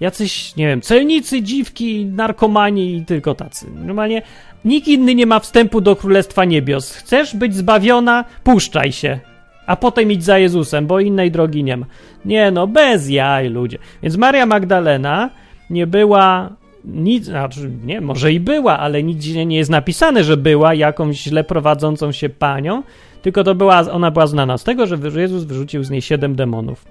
[0.00, 3.66] jacyś, nie wiem, celnicy, dziwki, narkomani i tylko tacy.
[3.87, 4.22] Normalnie
[4.64, 6.94] nikt inny nie ma wstępu do Królestwa Niebios.
[6.94, 8.24] Chcesz być zbawiona?
[8.44, 9.20] Puszczaj się.
[9.66, 11.87] A potem idź za Jezusem, bo innej drogi nie ma.
[12.24, 13.78] Nie no, bez jaj, ludzie.
[14.02, 15.30] Więc Maria Magdalena
[15.70, 16.50] nie była
[16.85, 21.44] nic, znaczy nie, może i była, ale nigdzie nie jest napisane, że była jakąś źle
[21.44, 22.83] prowadzącą się panią,
[23.22, 26.85] tylko to była, ona była znana z tego, że Jezus wyrzucił z niej siedem demonów.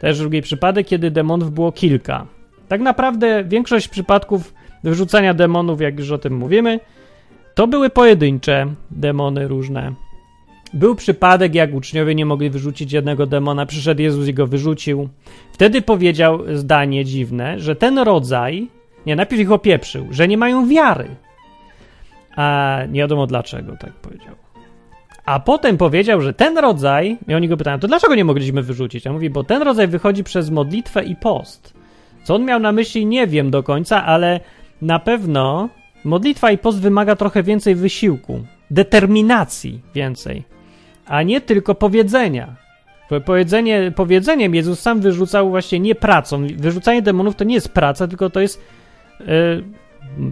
[0.00, 2.26] Też drugi przypadek, kiedy demonów było kilka.
[2.70, 4.54] Tak naprawdę większość przypadków
[4.84, 6.80] wyrzucania demonów, jak już o tym mówimy,
[7.54, 9.92] to były pojedyncze demony różne.
[10.72, 15.08] Był przypadek, jak uczniowie nie mogli wyrzucić jednego demona, przyszedł Jezus i go wyrzucił.
[15.52, 18.68] Wtedy powiedział zdanie dziwne, że ten rodzaj,
[19.06, 21.08] nie, najpierw ich opieprzył, że nie mają wiary.
[22.36, 24.34] A nie wiadomo dlaczego tak powiedział.
[25.24, 29.06] A potem powiedział, że ten rodzaj, i oni go pytają, to dlaczego nie mogliśmy wyrzucić?
[29.06, 31.79] A mówi, bo ten rodzaj wychodzi przez modlitwę i post.
[32.30, 34.40] Co on miał na myśli, nie wiem do końca, ale
[34.82, 35.68] na pewno
[36.04, 40.44] modlitwa i post wymaga trochę więcej wysiłku, determinacji więcej,
[41.06, 42.56] a nie tylko powiedzenia.
[43.24, 46.46] Powiedzenie, powiedzeniem Jezus sam wyrzucał właśnie nie pracą.
[46.56, 48.64] Wyrzucanie demonów to nie jest praca, tylko to jest
[49.20, 49.26] yy,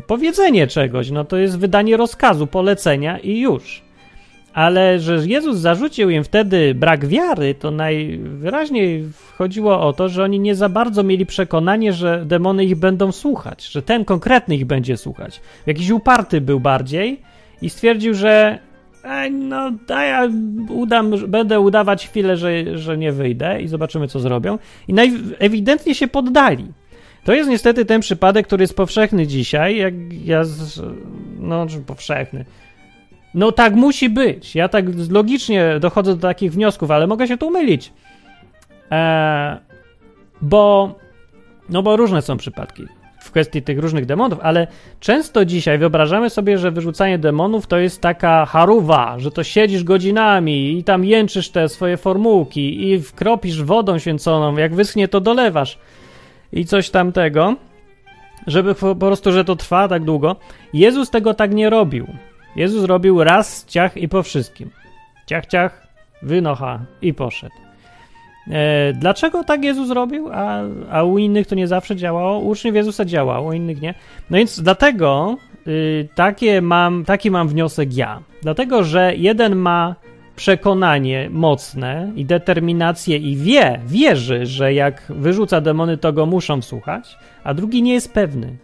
[0.07, 1.11] powiedzenie czegoś.
[1.11, 3.83] No to jest wydanie rozkazu, polecenia i już
[4.53, 9.05] ale że Jezus zarzucił im wtedy brak wiary, to najwyraźniej
[9.37, 13.67] chodziło o to, że oni nie za bardzo mieli przekonanie, że demony ich będą słuchać,
[13.67, 15.41] że ten konkretny ich będzie słuchać.
[15.67, 17.21] Jakiś uparty był bardziej
[17.63, 18.59] i stwierdził, że
[19.31, 20.29] no, ja
[20.69, 24.59] udam, będę udawać chwilę, że, że nie wyjdę i zobaczymy, co zrobią.
[24.89, 24.95] I
[25.39, 26.65] ewidentnie się poddali.
[27.25, 30.81] To jest niestety ten przypadek, który jest powszechny dzisiaj, jak ja, z,
[31.39, 32.45] no, powszechny
[33.35, 34.55] no tak musi być.
[34.55, 37.93] Ja tak logicznie dochodzę do takich wniosków, ale mogę się tu mylić.
[38.91, 39.57] Eee,
[40.41, 40.95] bo,
[41.69, 42.87] no bo różne są przypadki
[43.19, 44.67] w kwestii tych różnych demonów, ale
[45.01, 50.79] często dzisiaj wyobrażamy sobie, że wyrzucanie demonów to jest taka haruwa, że to siedzisz godzinami
[50.79, 55.79] i tam jęczysz te swoje formułki i wkropisz wodą święconą, jak wyschnie to dolewasz
[56.53, 57.55] i coś tamtego,
[58.47, 60.37] żeby po prostu, że to trwa tak długo.
[60.73, 62.07] Jezus tego tak nie robił.
[62.59, 64.71] Jezus robił raz ciach i po wszystkim.
[65.27, 65.87] Ciach, ciach,
[66.23, 67.55] wynocha i poszedł.
[68.51, 72.39] E, dlaczego tak Jezus robił, a, a u innych to nie zawsze działało?
[72.39, 73.95] U uczniów Jezusa działało, u innych nie.
[74.31, 78.21] No więc dlatego y, takie mam, taki mam wniosek ja.
[78.43, 79.95] Dlatego, że jeden ma
[80.37, 87.19] przekonanie mocne i determinację i wie, wierzy, że jak wyrzuca demony, to go muszą słuchać,
[87.45, 88.57] a drugi nie jest pewny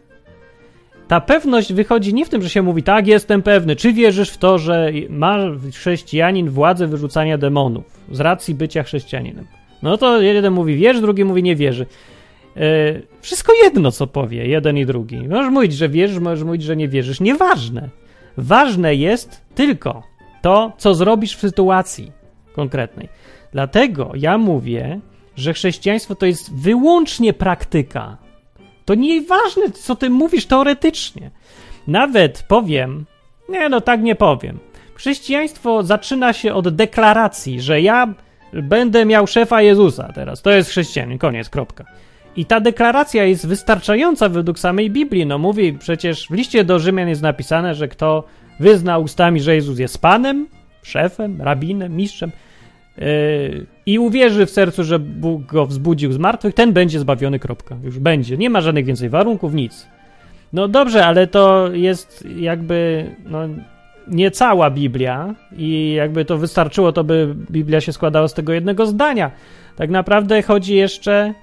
[1.09, 4.38] ta pewność wychodzi nie w tym, że się mówi, tak, jestem pewny, czy wierzysz w
[4.38, 5.38] to, że ma
[5.73, 9.47] chrześcijanin władzę wyrzucania demonów z racji bycia chrześcijaninem.
[9.83, 11.87] No to jeden mówi wierzy, drugi mówi nie wierzy.
[12.57, 12.62] Yy,
[13.21, 15.29] wszystko jedno, co powie jeden i drugi.
[15.29, 17.21] Możesz mówić, że wierzysz, możesz mówić, że nie wierzysz.
[17.21, 17.88] Nieważne.
[18.37, 20.03] Ważne jest tylko
[20.43, 22.12] to, co zrobisz w sytuacji.
[22.55, 23.09] konkretnej.
[23.53, 25.01] Dlatego ja mówię,
[25.37, 28.17] że chrześcijaństwo to jest wyłącznie praktyka.
[28.85, 31.31] To nieważne, co ty mówisz teoretycznie.
[31.87, 33.05] Nawet powiem,
[33.49, 34.59] nie no tak nie powiem.
[34.94, 38.14] Chrześcijaństwo zaczyna się od deklaracji, że ja
[38.53, 40.42] będę miał szefa Jezusa teraz.
[40.42, 41.85] To jest chrześcijanin, koniec, kropka.
[42.37, 45.27] I ta deklaracja jest wystarczająca według samej Biblii.
[45.27, 48.25] No mówi przecież w liście do Rzymian jest napisane, że kto
[48.61, 50.47] wyzna ustami, że Jezus jest Panem,
[50.83, 52.31] szefem, rabinem, mistrzem
[53.87, 57.77] i uwierzy w sercu, że Bóg go wzbudził z martwych, ten będzie zbawiony, kropka.
[57.83, 58.37] Już będzie.
[58.37, 59.87] Nie ma żadnych więcej warunków, nic.
[60.53, 63.39] No dobrze, ale to jest jakby no,
[64.09, 68.87] nie cała Biblia i jakby to wystarczyło, to by Biblia się składała z tego jednego
[68.87, 69.31] zdania.
[69.77, 71.35] Tak naprawdę chodzi jeszcze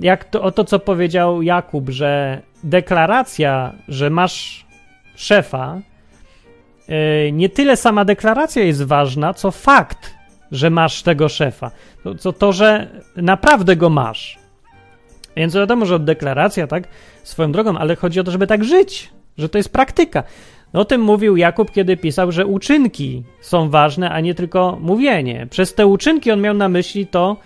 [0.00, 4.66] jak to, o to, co powiedział Jakub, że deklaracja, że masz
[5.14, 5.80] szefa,
[6.88, 10.14] e, nie tyle sama deklaracja jest ważna, co fakt,
[10.52, 11.70] że masz tego szefa.
[12.04, 14.38] To, to, to że naprawdę go masz.
[15.36, 16.88] Więc wiadomo, że deklaracja, tak,
[17.22, 20.22] swoją drogą, ale chodzi o to, żeby tak żyć, że to jest praktyka.
[20.72, 25.46] No, o tym mówił Jakub, kiedy pisał, że uczynki są ważne, a nie tylko mówienie.
[25.50, 27.36] Przez te uczynki on miał na myśli to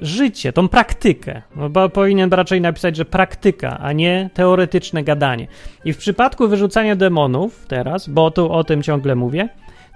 [0.00, 1.42] życie, tą praktykę.
[1.56, 5.46] No, bo powinien raczej napisać, że praktyka, a nie teoretyczne gadanie.
[5.84, 9.48] I w przypadku wyrzucania demonów teraz, bo tu o tym ciągle mówię,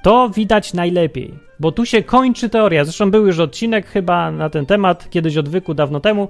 [0.03, 2.85] to widać najlepiej, bo tu się kończy teoria.
[2.85, 6.29] Zresztą był już odcinek chyba na ten temat, kiedyś odwyku, dawno temu,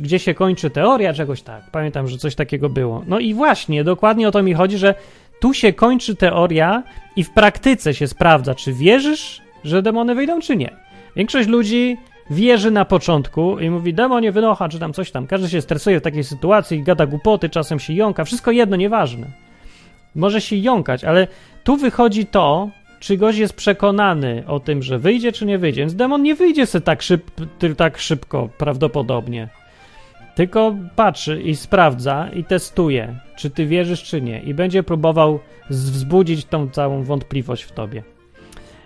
[0.00, 1.70] gdzie się kończy teoria czegoś tak.
[1.72, 3.02] Pamiętam, że coś takiego było.
[3.06, 4.94] No i właśnie, dokładnie o to mi chodzi, że
[5.40, 6.82] tu się kończy teoria
[7.16, 10.70] i w praktyce się sprawdza, czy wierzysz, że demony wyjdą, czy nie.
[11.16, 11.96] Większość ludzi
[12.30, 15.26] wierzy na początku i mówi demonie wynocha, czy tam coś tam.
[15.26, 18.24] Każdy się stresuje w takiej sytuacji, gada głupoty, czasem się jąka.
[18.24, 19.26] Wszystko jedno, nieważne.
[20.14, 21.26] Może się jąkać, ale
[21.64, 22.70] tu wychodzi to,
[23.00, 25.80] czy gość jest przekonany o tym, że wyjdzie, czy nie wyjdzie.
[25.80, 27.30] Więc demon nie wyjdzie sobie tak, szyb,
[27.76, 29.48] tak szybko, prawdopodobnie.
[30.34, 34.40] Tylko patrzy i sprawdza i testuje, czy ty wierzysz, czy nie.
[34.40, 38.02] I będzie próbował wzbudzić tą całą wątpliwość w tobie.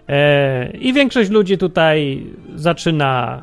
[0.08, 3.42] E, I większość ludzi tutaj zaczyna.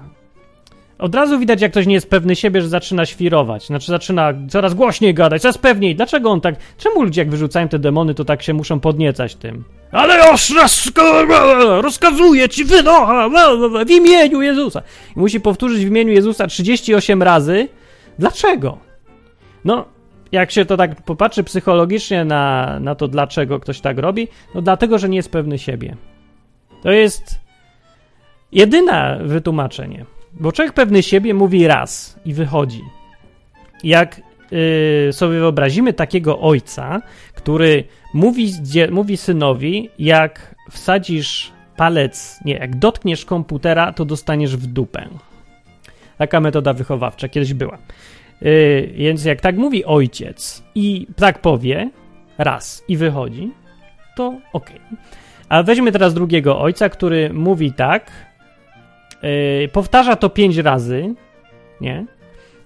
[1.04, 3.68] Od razu widać, jak ktoś nie jest pewny siebie, że zaczyna świrować.
[3.68, 5.96] Znaczy, zaczyna coraz głośniej gadać, coraz pewniej.
[5.96, 6.56] Dlaczego on tak.
[6.78, 9.64] Czemu ludzie, jak wyrzucają te demony, to tak się muszą podniecać tym?
[9.92, 10.54] Ale już
[11.82, 13.30] rozkazuję ci wynocha
[13.86, 14.82] w imieniu Jezusa.
[15.16, 17.68] I musi powtórzyć w imieniu Jezusa 38 razy.
[18.20, 18.78] Dlaczego?
[19.66, 19.86] No,
[20.32, 24.98] jak się to tak popatrzy psychologicznie na, na to, dlaczego ktoś tak robi, no dlatego,
[24.98, 25.96] że nie jest pewny siebie.
[26.84, 27.40] To jest
[28.52, 30.06] jedyne wytłumaczenie.
[30.40, 32.82] Bo człowiek pewny siebie mówi raz i wychodzi.
[33.84, 37.02] Jak yy, sobie wyobrazimy takiego ojca,
[37.34, 38.54] który mówi,
[38.92, 45.10] mówi synowi, jak wsadzisz palec, nie, jak dotkniesz komputera, to dostaniesz w dupę.
[46.18, 47.78] Taka metoda wychowawcza kiedyś była.
[48.42, 51.90] Yy, więc jak tak mówi ojciec i tak powie
[52.38, 53.52] raz i wychodzi,
[54.16, 54.34] to.
[54.54, 54.80] Okay.
[55.50, 58.12] A weźmy teraz drugiego ojca, który mówi tak,
[59.24, 61.16] yy, powtarza to pięć razy,
[61.82, 62.06] nie?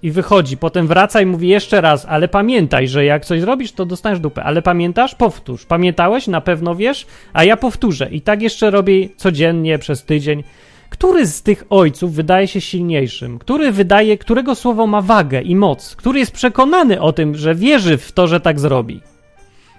[0.04, 3.86] I wychodzi, potem wraca i mówi jeszcze raz, ale pamiętaj, że jak coś zrobisz, to
[3.86, 4.44] dostaniesz dupę.
[4.44, 5.16] Ale pamiętasz?
[5.16, 5.66] Powtórz.
[5.66, 6.28] Pamiętałeś?
[6.28, 7.08] Na pewno wiesz?
[7.34, 8.10] A ja powtórzę.
[8.12, 10.44] I tak jeszcze robię codziennie przez tydzień.
[10.90, 13.40] Który z tych ojców wydaje się silniejszym?
[13.40, 15.96] Który wydaje, którego słowo ma wagę i moc?
[15.96, 19.02] Który jest przekonany o tym, że wierzy w to, że tak zrobi?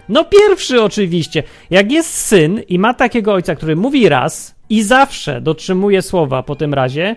[0.09, 1.43] No pierwszy oczywiście.
[1.71, 6.57] Jak jest syn i ma takiego ojca, który mówi raz i zawsze dotrzymuje słowa po
[6.57, 7.17] tym razie,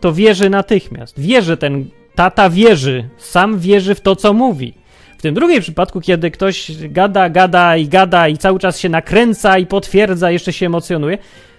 [0.00, 1.20] to wierzy natychmiast.
[1.20, 4.74] Wierzy ten tata wierzy, sam wierzy w to, co mówi.
[5.18, 9.58] W tym drugim przypadku, kiedy ktoś gada, gada i gada i cały czas się nakręca
[9.58, 11.18] i potwierdza, jeszcze się emocjonuje,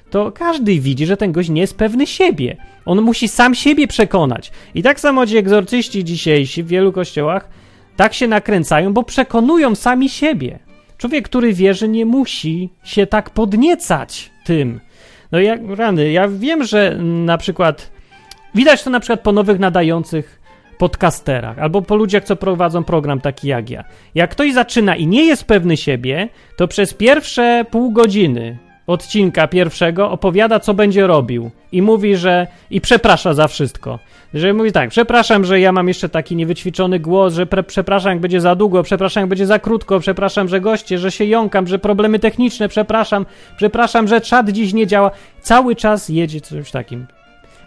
[0.10, 2.58] to każdy widzi, że ten gość nie jest pewny siebie.
[2.86, 4.52] On musi sam siebie przekonać.
[4.76, 7.50] I tak samo ci egzorcyści dzisiejsi w wielu kościołach
[7.96, 10.60] tak się nakręcają, bo przekonują sami siebie.
[10.98, 14.80] Człowiek, który wierzy, nie musi się tak podniecać tym.
[15.34, 17.92] No jak rany, ja wiem, że na przykład
[18.56, 20.42] widać to na przykład po nowych nadających
[20.78, 23.84] podcasterach albo po ludziach, co prowadzą program taki jak ja.
[24.16, 28.58] Jak ktoś zaczyna i nie jest pewny siebie, to przez pierwsze pół godziny
[28.88, 34.00] odcinka pierwszego opowiada, co będzie robił i mówi, że i przeprasza za wszystko.
[34.34, 38.20] Że mówi tak, przepraszam, że ja mam jeszcze taki niewyćwiczony głos, że pre, przepraszam, jak
[38.20, 41.80] będzie za długo, przepraszam, jak będzie za krótko, przepraszam, że goście, że się jąkam, że
[41.80, 43.26] problemy techniczne, przepraszam,
[43.58, 45.12] przepraszam, że czat dziś nie działa.
[45.42, 47.08] Cały czas jedzie coś takim.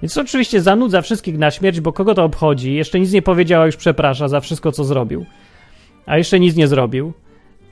[0.03, 2.75] Więc oczywiście zanudza wszystkich na śmierć, bo kogo to obchodzi?
[2.75, 5.27] Jeszcze nic nie powiedziała, już przeprasza za wszystko, co zrobił.
[6.07, 7.13] A jeszcze nic nie zrobił.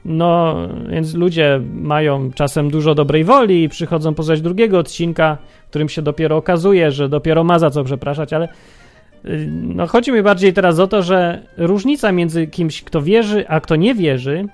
[0.05, 0.55] No,
[0.89, 6.01] więc ludzie mają czasem dużo dobrej woli i przychodzą poznać drugiego odcinka, w którym się
[6.01, 8.47] dopiero okazuje, że dopiero ma za co przepraszać, ale
[9.25, 13.59] y, no, chodzi mi bardziej teraz o to, że różnica między kimś, kto wierzy, a
[13.59, 14.47] kto nie wierzy,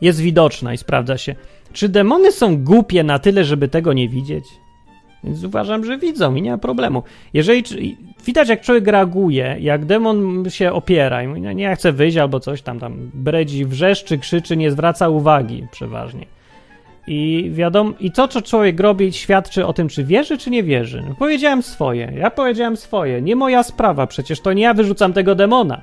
[0.00, 1.34] jest widoczna i sprawdza się.
[1.72, 4.44] Czy demony są głupie na tyle, żeby tego nie widzieć?
[5.24, 7.02] Więc uważam, że widzą i nie ma problemu.
[7.34, 7.64] Jeżeli
[8.26, 12.40] widać, jak człowiek reaguje, jak demon się opiera i mówi, no nie chcę wyjść albo
[12.40, 16.26] coś tam, tam bredzi, wrzeszczy, krzyczy, nie zwraca uwagi przeważnie.
[17.06, 21.04] I wiadomo, i to, co człowiek robi, świadczy o tym, czy wierzy, czy nie wierzy.
[21.08, 25.34] No, powiedziałem swoje, ja powiedziałem swoje, nie moja sprawa, przecież to nie ja wyrzucam tego
[25.34, 25.80] demona.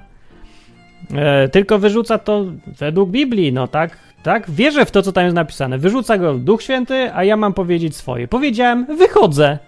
[1.15, 2.45] E, tylko wyrzuca to
[2.79, 4.51] według Biblii, no tak, tak?
[4.51, 5.77] Wierzę w to, co tam jest napisane.
[5.77, 8.27] Wyrzuca go Duch Święty, a ja mam powiedzieć swoje.
[8.27, 9.59] Powiedziałem, wychodzę.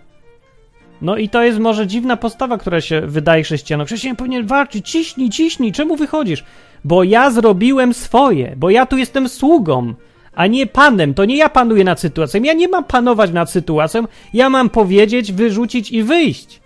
[1.02, 3.88] No i to jest może dziwna postawa, która się wydaje chrześcijanom.
[3.88, 6.44] Chrześcijan powinien walczyć, ciśnij, ciśnij, czemu wychodzisz?
[6.84, 9.94] Bo ja zrobiłem swoje, bo ja tu jestem sługą,
[10.36, 11.14] a nie panem.
[11.14, 12.44] To nie ja panuję nad sytuacją.
[12.44, 16.62] Ja nie mam panować nad sytuacją, ja mam powiedzieć, wyrzucić i wyjść.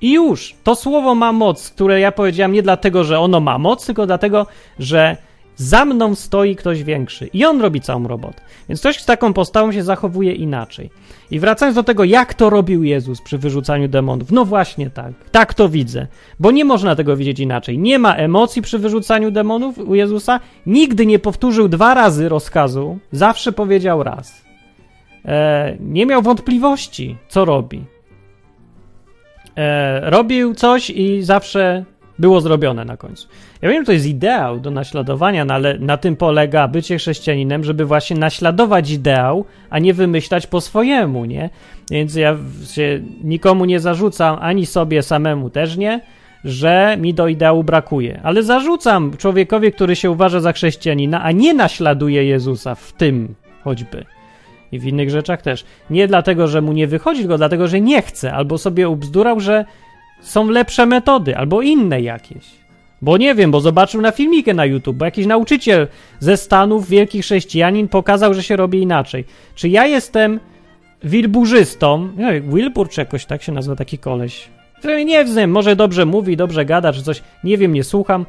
[0.00, 0.54] I już.
[0.64, 4.46] To słowo ma moc, które ja powiedziałem nie dlatego, że ono ma moc, tylko dlatego,
[4.78, 5.16] że
[5.56, 8.40] za mną stoi ktoś większy i on robi całą robotę.
[8.68, 10.90] Więc ktoś z taką postawą się zachowuje inaczej.
[11.30, 14.32] I wracając do tego, jak to robił Jezus przy wyrzucaniu demonów.
[14.32, 15.12] No właśnie tak.
[15.30, 16.06] Tak to widzę.
[16.40, 17.78] Bo nie można tego widzieć inaczej.
[17.78, 20.40] Nie ma emocji przy wyrzucaniu demonów u Jezusa.
[20.66, 22.98] Nigdy nie powtórzył dwa razy rozkazu.
[23.12, 24.44] Zawsze powiedział raz.
[25.24, 27.84] E, nie miał wątpliwości, co robi.
[29.56, 31.84] E, robił coś i zawsze
[32.18, 33.28] było zrobione na końcu.
[33.62, 37.84] Ja wiem, to jest ideał do naśladowania, no ale na tym polega bycie chrześcijaninem, żeby
[37.84, 41.50] właśnie naśladować ideał, a nie wymyślać po swojemu, nie?
[41.90, 42.36] Więc ja
[42.70, 46.00] się nikomu nie zarzucam, ani sobie samemu też nie,
[46.44, 48.20] że mi do ideału brakuje.
[48.22, 53.34] Ale zarzucam człowiekowi, który się uważa za chrześcijanina, a nie naśladuje Jezusa w tym
[53.64, 54.04] choćby.
[54.72, 55.64] I w innych rzeczach też.
[55.90, 59.64] Nie dlatego, że mu nie wychodzi, tylko dlatego, że nie chce, albo sobie ubzdurał, że
[60.20, 62.59] są lepsze metody, albo inne jakieś.
[63.02, 65.88] Bo nie wiem, bo zobaczył na filmikę na YouTube, bo jakiś nauczyciel
[66.18, 69.24] ze Stanów, wielki chrześcijanin, pokazał, że się robi inaczej.
[69.54, 70.40] Czy ja jestem
[71.04, 72.08] wilburzystą?
[72.16, 74.48] Nie wiem, Wilbur czy jakoś tak się nazywa taki koleś.
[75.06, 77.22] Nie wiem, może dobrze mówi, dobrze gada, czy coś.
[77.44, 78.26] Nie wiem, nie słucham.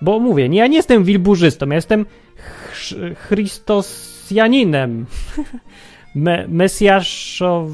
[0.00, 2.06] Bo mówię, nie, ja nie jestem wilburzystą, ja jestem
[2.72, 5.06] ch chrystosjaninem.
[6.14, 7.70] Me mesjaszow...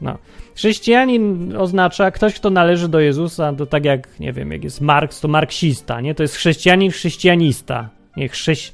[0.00, 0.18] No.
[0.54, 5.20] Chrześcijanin oznacza ktoś, kto należy do Jezusa, to tak jak, nie wiem, jak jest Marks,
[5.20, 6.14] to marksista, nie?
[6.14, 7.88] To jest chrześcijanin, chrześcijanista.
[8.16, 8.72] Nie, chrześ...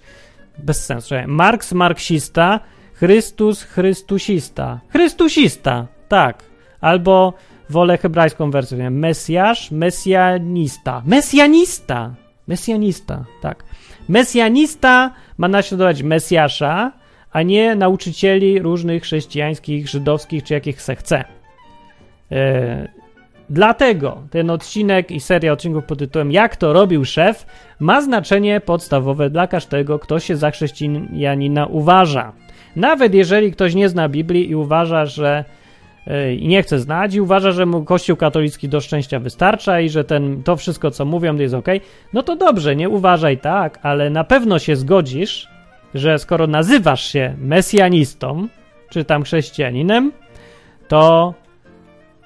[0.58, 1.14] Bez sensu.
[1.26, 2.60] Marks, marksista,
[3.00, 4.80] Chrystus, chrystusista.
[4.92, 6.42] Chrystusista, tak.
[6.80, 7.34] Albo
[7.70, 8.90] wolę hebrajską wersję, nie?
[8.90, 11.02] Mesjasz, mesjanista.
[11.06, 12.14] Mesjanista!
[12.48, 13.64] Mesjanista, tak.
[14.08, 16.92] Mesjanista ma naśladować Mesjasza,
[17.32, 21.24] a nie nauczycieli różnych chrześcijańskich, żydowskich czy jakich se chce.
[22.32, 22.88] E,
[23.50, 27.46] dlatego ten odcinek i seria odcinków pod tytułem Jak to robił szef
[27.80, 32.32] ma znaczenie podstawowe dla każdego, kto się za chrześcijanina uważa.
[32.76, 35.44] Nawet jeżeli ktoś nie zna Biblii i uważa, że
[36.06, 39.88] e, i nie chce znać i uważa, że mu Kościół katolicki do szczęścia wystarcza i
[39.88, 41.66] że ten, to wszystko, co mówią, jest ok,
[42.12, 45.48] no to dobrze, nie uważaj tak, ale na pewno się zgodzisz,
[45.94, 48.48] że skoro nazywasz się mesjanistą,
[48.88, 50.12] czy tam chrześcijaninem,
[50.88, 51.34] to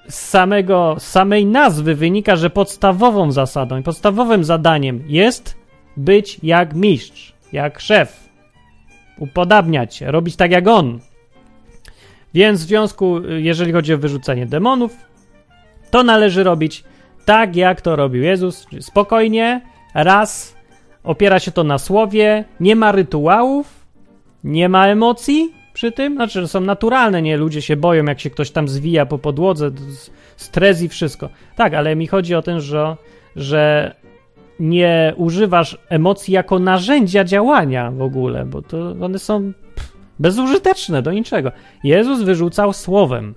[0.08, 5.56] z, samego, z samej nazwy wynika, że podstawową zasadą i podstawowym zadaniem jest
[5.96, 8.28] być jak mistrz, jak szef,
[9.18, 11.00] upodabniać się, robić tak jak on.
[12.34, 14.96] Więc w związku, jeżeli chodzi o wyrzucenie demonów,
[15.90, 16.84] to należy robić
[17.24, 19.60] tak, jak to robił Jezus, spokojnie,
[19.94, 20.56] raz,
[21.04, 23.86] opiera się to na słowie, nie ma rytuałów,
[24.44, 26.14] nie ma emocji, przy tym.
[26.14, 27.36] Znaczy, że są naturalne, nie?
[27.36, 29.70] Ludzie się boją, jak się ktoś tam zwija po podłodze,
[30.36, 31.28] stres i wszystko.
[31.56, 32.96] Tak, ale mi chodzi o ten, że,
[33.36, 33.94] że
[34.60, 39.52] nie używasz emocji jako narzędzia działania w ogóle, bo to one są
[40.18, 41.52] bezużyteczne do niczego.
[41.84, 43.34] Jezus wyrzucał słowem.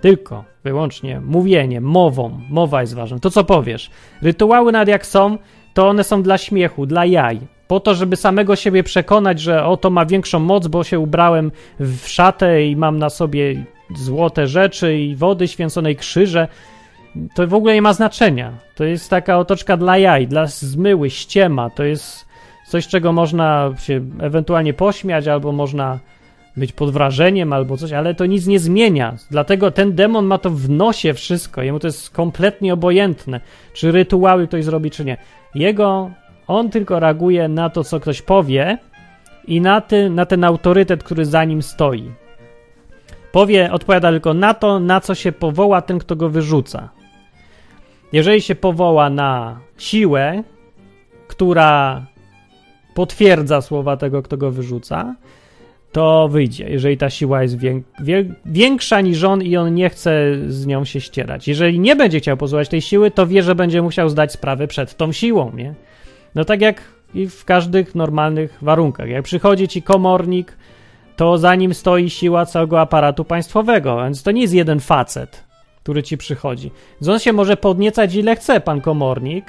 [0.00, 2.40] Tylko, wyłącznie mówieniem, mową.
[2.50, 3.18] Mowa jest ważna.
[3.18, 3.90] To, co powiesz.
[4.22, 5.38] Rytuały nad jak są,
[5.74, 7.40] to one są dla śmiechu, dla jaj
[7.72, 11.50] po to, żeby samego siebie przekonać, że oto ma większą moc, bo się ubrałem
[11.80, 13.64] w szatę i mam na sobie
[13.96, 16.48] złote rzeczy i wody święconej krzyże.
[17.34, 18.52] To w ogóle nie ma znaczenia.
[18.74, 21.70] To jest taka otoczka dla jaj, dla zmyły, ściema.
[21.70, 22.26] To jest
[22.68, 25.98] coś, czego można się ewentualnie pośmiać, albo można
[26.56, 29.16] być pod wrażeniem, albo coś, ale to nic nie zmienia.
[29.30, 31.62] Dlatego ten demon ma to w nosie wszystko.
[31.62, 33.40] Jemu to jest kompletnie obojętne,
[33.72, 35.16] czy rytuały ktoś zrobi, czy nie.
[35.54, 36.10] Jego
[36.52, 38.78] on tylko reaguje na to, co ktoś powie
[39.46, 42.10] i na, ty, na ten autorytet, który za nim stoi.
[43.32, 46.88] Powie, odpowiada tylko na to, na co się powoła ten, kto go wyrzuca.
[48.12, 50.42] Jeżeli się powoła na siłę,
[51.28, 52.02] która
[52.94, 55.14] potwierdza słowa tego, kto go wyrzuca,
[55.92, 57.56] to wyjdzie, jeżeli ta siła jest
[58.46, 61.48] większa niż on i on nie chce z nią się ścierać.
[61.48, 64.96] Jeżeli nie będzie chciał pozwać tej siły, to wie, że będzie musiał zdać sprawę przed
[64.96, 65.74] tą siłą, nie?
[66.34, 66.82] No tak jak
[67.14, 69.08] i w każdych normalnych warunkach.
[69.08, 70.56] Jak przychodzi ci komornik,
[71.16, 75.44] to za nim stoi siła całego aparatu państwowego, więc to nie jest jeden facet,
[75.82, 76.70] który ci przychodzi.
[77.00, 79.44] Więc on się może podniecać ile chce, pan komornik,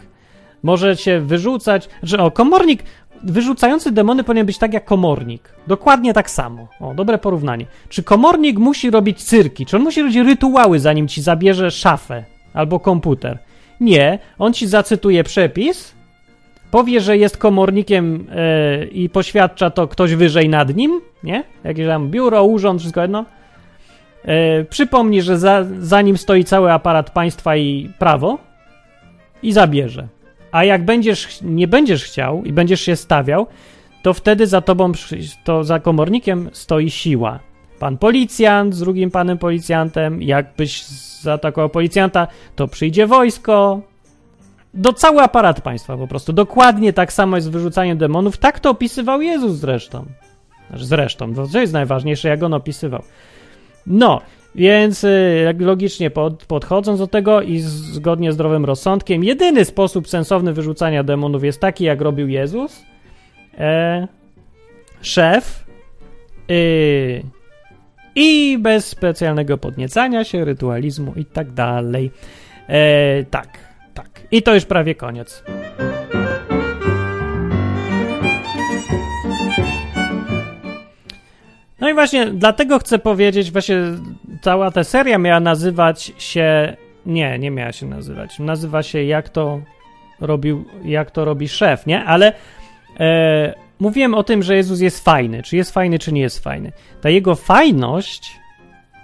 [0.64, 2.84] może się wyrzucać, że o, komornik,
[3.24, 5.54] wyrzucający demony powinien być tak jak komornik.
[5.68, 6.68] Dokładnie tak samo.
[6.80, 7.66] O, dobre porównanie.
[7.90, 9.66] Czy komornik musi robić cyrki?
[9.66, 12.24] Czy on musi robić rytuały, zanim ci zabierze szafę
[12.54, 13.40] albo komputer?
[13.80, 15.96] Nie, on ci zacytuje przepis,
[16.74, 18.28] powie, że jest komornikiem
[18.80, 21.44] yy, i poświadcza to ktoś wyżej nad nim, nie?
[21.64, 23.26] Jakieś tam biuro, urząd, wszystko jedno.
[24.26, 28.38] Yy, przypomni, że za, za nim stoi cały aparat państwa i prawo
[29.44, 30.08] i zabierze.
[30.52, 33.48] A jak będziesz, nie będziesz chciał i będziesz się stawiał,
[34.04, 34.92] to wtedy za tobą,
[35.44, 37.40] to za komornikiem stoi siła.
[37.80, 40.86] Pan policjant z drugim panem policjantem, jakbyś
[41.22, 43.82] zaatakował policjanta, to przyjdzie wojsko,
[44.74, 46.34] do cały aparat państwa po prostu.
[46.34, 48.38] Dokładnie tak samo jest z wyrzucaniem demonów.
[48.38, 50.06] Tak to opisywał Jezus zresztą.
[50.70, 53.04] Znaczy zresztą, to jest najważniejsze, jak on opisywał.
[53.88, 54.22] No,
[54.56, 60.54] więc y, logicznie pod, podchodząc do tego i zgodnie z zdrowym rozsądkiem, jedyny sposób sensowny
[60.54, 62.84] wyrzucania demonów jest taki, jak robił Jezus.
[63.58, 64.08] E,
[65.02, 65.66] szef
[66.52, 67.24] y,
[68.16, 72.12] i bez specjalnego podniecania się, rytualizmu i tak dalej.
[72.68, 74.22] E, tak, tak.
[74.32, 75.44] I to już prawie koniec.
[81.84, 83.78] No i właśnie dlatego chcę powiedzieć, właśnie
[84.42, 86.78] cała ta seria miała nazywać się.
[87.06, 88.40] Nie, nie miała się nazywać.
[88.40, 89.62] Nazywa się jak to
[90.22, 92.04] robił, jak to robi szef, nie?
[92.04, 92.34] Ale
[93.00, 95.44] e, mówiłem o tym, że Jezus jest fajny.
[95.44, 96.72] Czy jest fajny, czy nie jest fajny.
[97.02, 98.40] Ta jego fajność,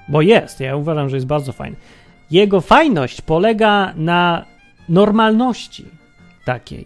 [0.09, 1.77] bo jest, ja uważam, że jest bardzo fajny.
[2.31, 4.45] Jego fajność polega na
[4.89, 5.85] normalności
[6.45, 6.85] takiej.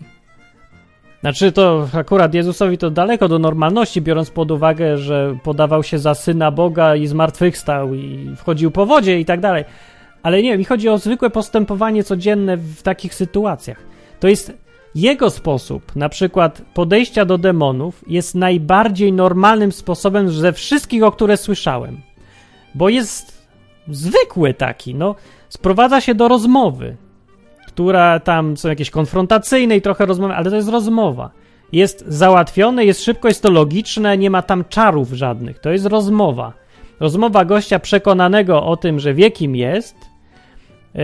[1.21, 6.15] Znaczy to akurat Jezusowi to daleko do normalności, biorąc pod uwagę, że podawał się za
[6.15, 9.63] syna Boga i zmartwychwstał i wchodził po wodzie i tak dalej.
[10.23, 13.77] Ale nie, mi chodzi o zwykłe postępowanie codzienne w takich sytuacjach.
[14.19, 14.53] To jest
[14.95, 21.37] jego sposób, na przykład podejścia do demonów, jest najbardziej normalnym sposobem ze wszystkich, o które
[21.37, 22.01] słyszałem.
[22.75, 23.47] Bo jest
[23.87, 25.15] zwykły taki, no,
[25.49, 26.95] sprowadza się do rozmowy
[27.73, 31.29] która tam są jakieś konfrontacyjne i trochę rozmowy, ale to jest rozmowa.
[31.71, 35.59] Jest załatwione, jest szybko, jest to logiczne, nie ma tam czarów żadnych.
[35.59, 36.53] To jest rozmowa.
[36.99, 39.95] Rozmowa gościa przekonanego o tym, że wie kim jest,
[40.93, 41.01] yy,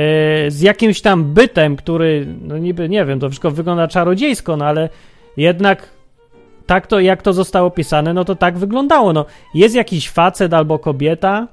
[0.47, 4.89] z jakimś tam bytem, który, no niby, nie wiem, to wszystko wygląda czarodziejsko, no ale
[5.37, 5.89] jednak
[6.65, 9.13] tak to, jak to zostało pisane, no to tak wyglądało.
[9.13, 11.47] No, jest jakiś facet albo kobieta,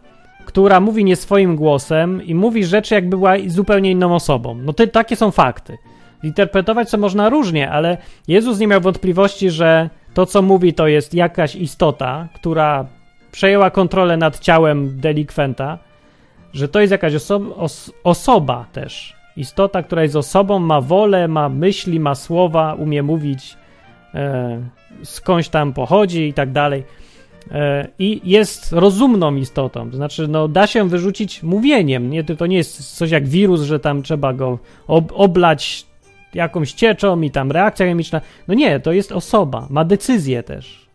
[0.47, 4.55] która mówi nie swoim głosem i mówi rzeczy, jakby była zupełnie inną osobą.
[4.55, 5.79] No to takie są fakty.
[6.23, 11.15] Interpretować co można różnie, ale Jezus nie miał wątpliwości, że to, co mówi, to jest
[11.15, 12.87] jakaś istota, która
[13.33, 15.79] przejęła kontrolę nad ciałem delikwenta,
[16.53, 19.17] że to jest jakaś oso os osoba też.
[19.37, 23.57] Istota, która jest osobą, ma wolę, ma myśli, ma słowa, umie mówić,
[24.15, 24.61] e,
[25.03, 26.85] skądś tam pochodzi i tak dalej.
[27.51, 29.91] E, i jest rozumną istotą.
[29.91, 32.11] To znaczy, no, da się wyrzucić mówieniem.
[32.11, 35.87] Nie, to nie jest coś jak wirus, że tam trzeba go ob oblać
[36.35, 38.21] jakąś cieczą i tam reakcja chemiczna.
[38.49, 40.87] No nie, to jest osoba, ma decyzję też.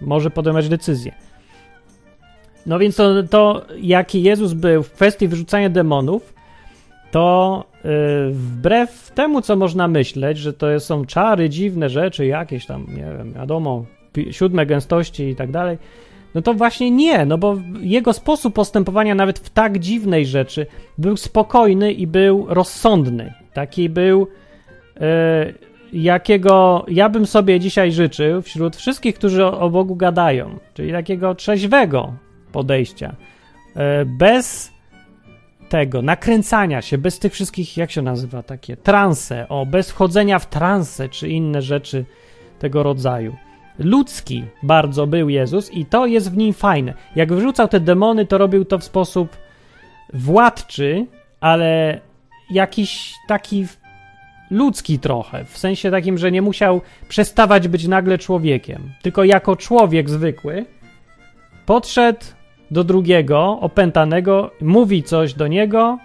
[0.00, 1.12] Może podejmować decyzję.
[2.66, 6.34] No więc to, to jaki Jezus był w kwestii wyrzucania demonów,
[7.10, 7.90] to yy,
[8.30, 13.32] wbrew temu, co można myśleć, że to są czary, dziwne rzeczy, jakieś tam, nie wiem,
[13.32, 13.84] wiadomo,
[14.30, 15.78] siódme gęstości i tak dalej,
[16.34, 20.66] no to właśnie nie, no bo jego sposób postępowania nawet w tak dziwnej rzeczy
[20.98, 23.34] był spokojny i był rozsądny.
[23.52, 24.28] Taki był,
[25.00, 25.52] e,
[25.92, 32.12] jakiego ja bym sobie dzisiaj życzył wśród wszystkich, którzy o, Bogu gadają, czyli takiego trzeźwego
[32.52, 33.14] podejścia.
[33.76, 34.72] E, bez
[35.68, 40.46] tego nakręcania się, bez tych wszystkich, jak się nazywa, takie transe, o, bez wchodzenia w
[40.46, 42.04] transe czy inne rzeczy
[42.58, 43.36] tego rodzaju
[43.78, 44.44] ludzki.
[44.62, 46.94] Bardzo był Jezus i to jest w nim fajne.
[47.16, 49.36] Jak wyrzucał te demony, to robił to w sposób
[50.12, 51.06] władczy,
[51.40, 52.00] ale
[52.50, 53.66] jakiś taki
[54.50, 60.10] ludzki trochę, w sensie takim, że nie musiał przestawać być nagle człowiekiem, tylko jako człowiek
[60.10, 60.66] zwykły
[61.66, 62.20] podszedł
[62.70, 65.98] do drugiego, opętanego, mówi coś do niego,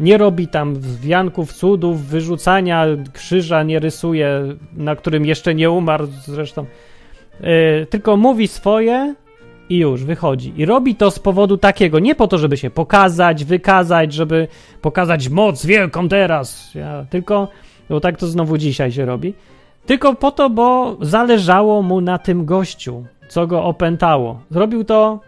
[0.00, 4.42] nie robi tam wianków, cudów, wyrzucania krzyża, nie rysuje,
[4.72, 6.66] na którym jeszcze nie umarł zresztą,
[7.40, 9.14] yy, tylko mówi swoje
[9.68, 10.52] i już wychodzi.
[10.56, 14.48] I robi to z powodu takiego, nie po to, żeby się pokazać, wykazać, żeby
[14.82, 17.48] pokazać moc wielką teraz, ja, tylko,
[17.88, 19.34] bo tak to znowu dzisiaj się robi,
[19.86, 24.40] tylko po to, bo zależało mu na tym gościu, co go opętało.
[24.50, 25.20] Zrobił to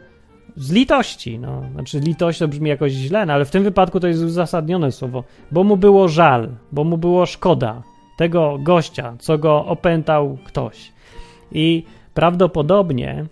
[0.57, 1.63] z litości, no.
[1.73, 5.25] Znaczy litość to brzmi jakoś źle, no, ale w tym wypadku to jest uzasadnione słowo,
[5.51, 7.83] bo mu było żal, bo mu było szkoda
[8.17, 10.94] tego gościa, co go opętał ktoś.
[11.53, 11.85] I
[12.15, 13.25] prawdopodobnie,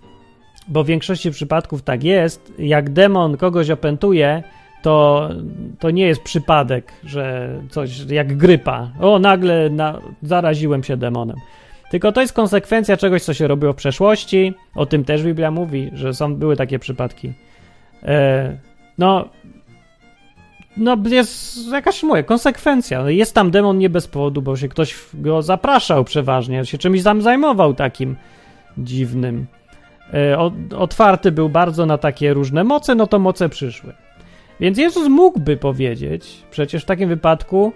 [0.69, 4.43] bo w większości przypadków tak jest, jak demon kogoś opętuje,
[4.83, 5.29] to,
[5.79, 8.91] to nie jest przypadek, że coś jak grypa.
[9.01, 11.37] O, nagle na, zaraziłem się demonem.
[11.91, 14.55] Tylko to jest konsekwencja czegoś, co się robiło w przeszłości.
[14.75, 17.33] O tym też Biblia mówi, że są, były takie przypadki.
[18.03, 18.57] E,
[18.99, 19.29] no,
[20.77, 23.03] no jest jakaś moja konsekwencja.
[23.03, 27.03] No, jest tam demon nie bez powodu, bo się ktoś go zapraszał przeważnie, się czymś
[27.03, 28.17] tam zajmował takim
[28.79, 29.47] dziwnym.
[30.15, 30.39] E,
[30.79, 33.93] otwarty był bardzo na takie różne moce, no to moce przyszły.
[34.61, 37.73] Więc Jezus mógłby powiedzieć, przecież w takim wypadku,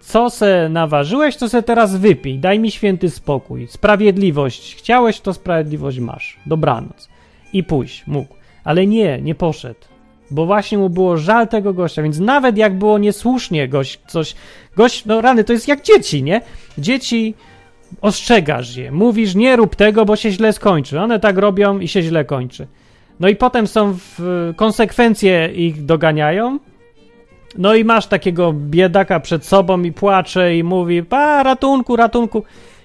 [0.00, 5.98] co se naważyłeś, to se teraz wypij, daj mi święty spokój, sprawiedliwość, chciałeś, to sprawiedliwość
[5.98, 7.08] masz, dobranoc.
[7.52, 8.34] I pójść mógł,
[8.64, 9.80] ale nie, nie poszedł,
[10.30, 14.34] bo właśnie mu było żal tego gościa, więc nawet jak było niesłusznie gość, coś,
[14.76, 16.40] gość, no rany, to jest jak dzieci, nie?
[16.78, 17.34] Dzieci,
[18.00, 22.02] ostrzegasz je, mówisz nie rób tego, bo się źle skończy, one tak robią i się
[22.02, 22.66] źle kończy.
[23.20, 26.58] No i potem są w, konsekwencje ich doganiają,
[27.58, 32.42] no i masz takiego biedaka przed sobą i płacze i mówi, pa, ratunku, ratunku.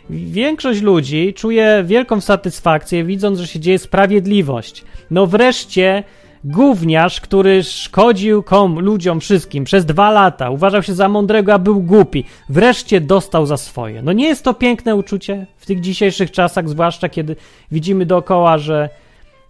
[0.10, 4.84] Większość ludzi czuje wielką satysfakcję, widząc, że się dzieje sprawiedliwość.
[5.12, 6.04] No wreszcie
[6.44, 11.82] gówniarz, który szkodził kom, ludziom wszystkim przez dwa lata, uważał się za mądrego, a był
[11.82, 14.02] głupi, wreszcie dostał za swoje.
[14.02, 17.36] No nie jest to piękne uczucie w tych dzisiejszych czasach, zwłaszcza kiedy
[17.72, 18.90] widzimy dookoła, że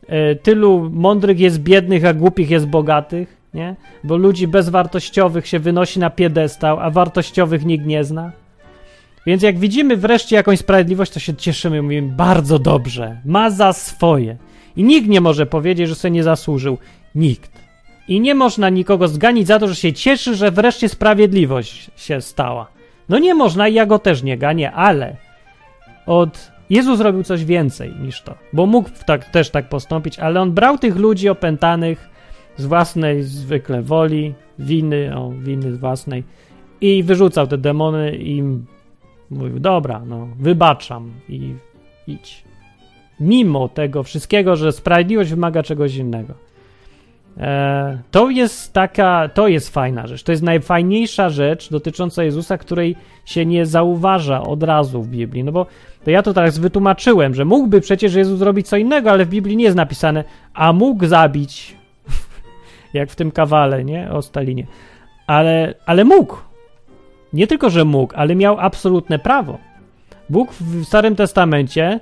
[0.03, 3.75] y, tylu mądrych jest biednych, a głupich jest bogatych nie?
[4.03, 8.31] Bo ludzi bezwartościowych się wynosi na piedestał, a wartościowych nikt nie zna.
[9.25, 14.37] Więc jak widzimy wreszcie jakąś sprawiedliwość, to się cieszymy mówimy bardzo dobrze, ma za swoje.
[14.75, 16.77] I nikt nie może powiedzieć, że sobie nie zasłużył.
[17.15, 17.51] Nikt.
[18.07, 22.67] I nie można nikogo zganić za to, że się cieszy, że wreszcie sprawiedliwość się stała.
[23.09, 25.15] No nie można i ja go też nie ganię, ale
[26.05, 30.51] od Jezus zrobił coś więcej niż to, bo mógł tak, też tak postąpić, ale on
[30.51, 32.09] brał tych ludzi opętanych,
[32.57, 36.23] z własnej zwykle woli, winy, o, winy własnej
[36.81, 38.43] i wyrzucał te demony i
[39.29, 41.53] mówił, dobra, no, wybaczam i
[42.07, 42.43] idź.
[43.21, 46.33] Mimo tego wszystkiego, że sprawiedliwość wymaga czegoś innego.
[47.37, 50.23] E, to jest taka, to jest fajna rzecz.
[50.23, 52.95] To jest najfajniejsza rzecz dotycząca Jezusa, której
[53.25, 55.43] się nie zauważa od razu w Biblii.
[55.43, 55.65] No bo
[56.03, 59.57] to ja to teraz wytłumaczyłem, że mógłby przecież Jezus zrobić co innego, ale w Biblii
[59.57, 61.75] nie jest napisane, a mógł zabić
[62.93, 64.11] jak w tym kawale, nie?
[64.11, 64.67] O Stalinie.
[65.27, 66.37] Ale, ale mógł.
[67.33, 69.57] Nie tylko, że mógł, ale miał absolutne prawo.
[70.29, 71.99] Bóg w Starym Testamencie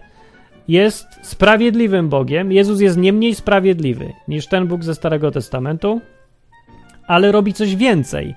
[0.70, 2.52] jest sprawiedliwym Bogiem.
[2.52, 6.02] Jezus jest nie mniej sprawiedliwy niż ten Bóg ze Starego Testamentu,
[7.08, 8.36] ale robi coś więcej.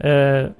[0.00, 0.52] E,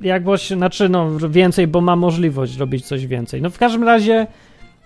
[0.00, 3.42] jak właśnie, znaczy, no, więcej, bo ma możliwość robić coś więcej.
[3.42, 4.26] No, w każdym razie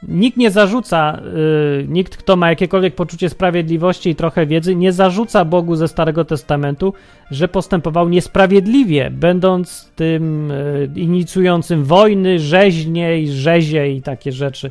[0.09, 5.45] Nikt nie zarzuca, yy, nikt, kto ma jakiekolwiek poczucie sprawiedliwości i trochę wiedzy, nie zarzuca
[5.45, 6.95] Bogu ze Starego Testamentu,
[7.31, 10.49] że postępował niesprawiedliwie, będąc tym
[10.95, 14.71] yy, inicjującym wojny, rzeźnie i rzezie i takie rzeczy.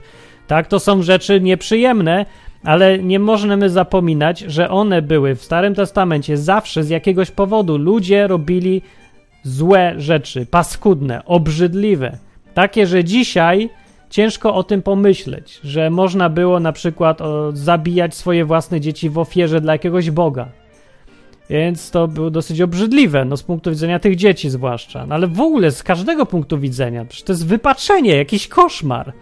[0.51, 2.25] Tak, to są rzeczy nieprzyjemne,
[2.63, 7.77] ale nie możemy zapominać, że one były w Starym Testamencie zawsze z jakiegoś powodu.
[7.77, 8.81] Ludzie robili
[9.43, 12.17] złe rzeczy, paskudne, obrzydliwe.
[12.53, 13.69] Takie, że dzisiaj
[14.09, 19.17] ciężko o tym pomyśleć, że można było na przykład o, zabijać swoje własne dzieci w
[19.17, 20.47] ofierze dla jakiegoś Boga.
[21.49, 25.05] Więc to było dosyć obrzydliwe, no z punktu widzenia tych dzieci zwłaszcza.
[25.05, 29.13] No ale w ogóle z każdego punktu widzenia, przecież to jest wypaczenie, jakiś koszmar.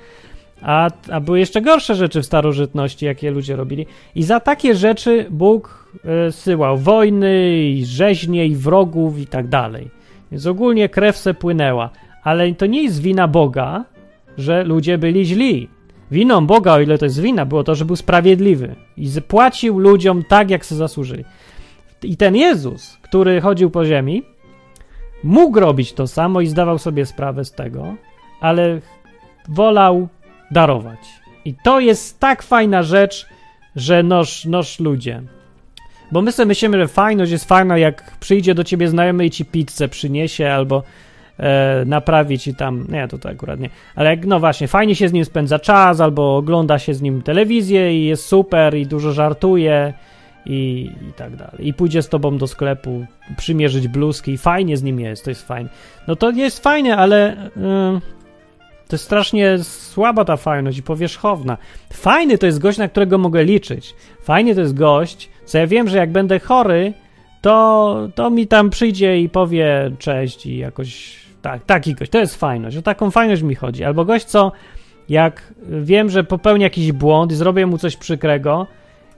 [0.61, 3.85] A, a były jeszcze gorsze rzeczy w starożytności, jakie ludzie robili.
[4.15, 5.91] I za takie rzeczy Bóg
[6.27, 9.89] y, syłał wojny, i rzeźnie, i wrogów, i tak dalej.
[10.31, 11.89] Więc ogólnie krew se płynęła.
[12.23, 13.85] Ale to nie jest wina Boga,
[14.37, 15.69] że ludzie byli źli.
[16.11, 20.23] Winą Boga, o ile to jest wina, było to, że był sprawiedliwy i zapłacił ludziom
[20.23, 21.25] tak, jak się zasłużyli.
[22.03, 24.23] I ten Jezus, który chodził po ziemi,
[25.23, 27.95] mógł robić to samo i zdawał sobie sprawę z tego,
[28.41, 28.79] ale
[29.49, 30.07] wolał
[30.51, 30.99] darować.
[31.45, 33.27] I to jest tak fajna rzecz,
[33.75, 35.21] że noż, noż ludzie.
[36.11, 39.45] Bo my sobie myślimy, że fajność jest fajna, jak przyjdzie do ciebie znajomy i ci
[39.45, 40.83] pizzę przyniesie, albo
[41.39, 45.09] e, naprawi ci tam, nie, to to akurat nie, ale jak, no właśnie, fajnie się
[45.09, 49.13] z nim spędza czas, albo ogląda się z nim telewizję i jest super i dużo
[49.13, 49.93] żartuje
[50.45, 51.67] i, i tak dalej.
[51.67, 53.05] I pójdzie z tobą do sklepu
[53.37, 55.69] przymierzyć bluzki i fajnie z nim jest, to jest fajne.
[56.07, 58.18] No to jest fajne, ale y,
[58.89, 61.57] to jest strasznie słaba ta fajność i powierzchowna.
[61.93, 63.95] Fajny to jest gość, na którego mogę liczyć.
[64.21, 66.93] Fajny to jest gość, co ja wiem, że jak będę chory,
[67.41, 72.11] to, to mi tam przyjdzie i powie cześć i jakoś tak, taki gość.
[72.11, 72.77] To jest fajność.
[72.77, 73.83] O taką fajność mi chodzi.
[73.83, 74.51] Albo gość, co
[75.09, 78.67] jak wiem, że popełni jakiś błąd i zrobię mu coś przykrego,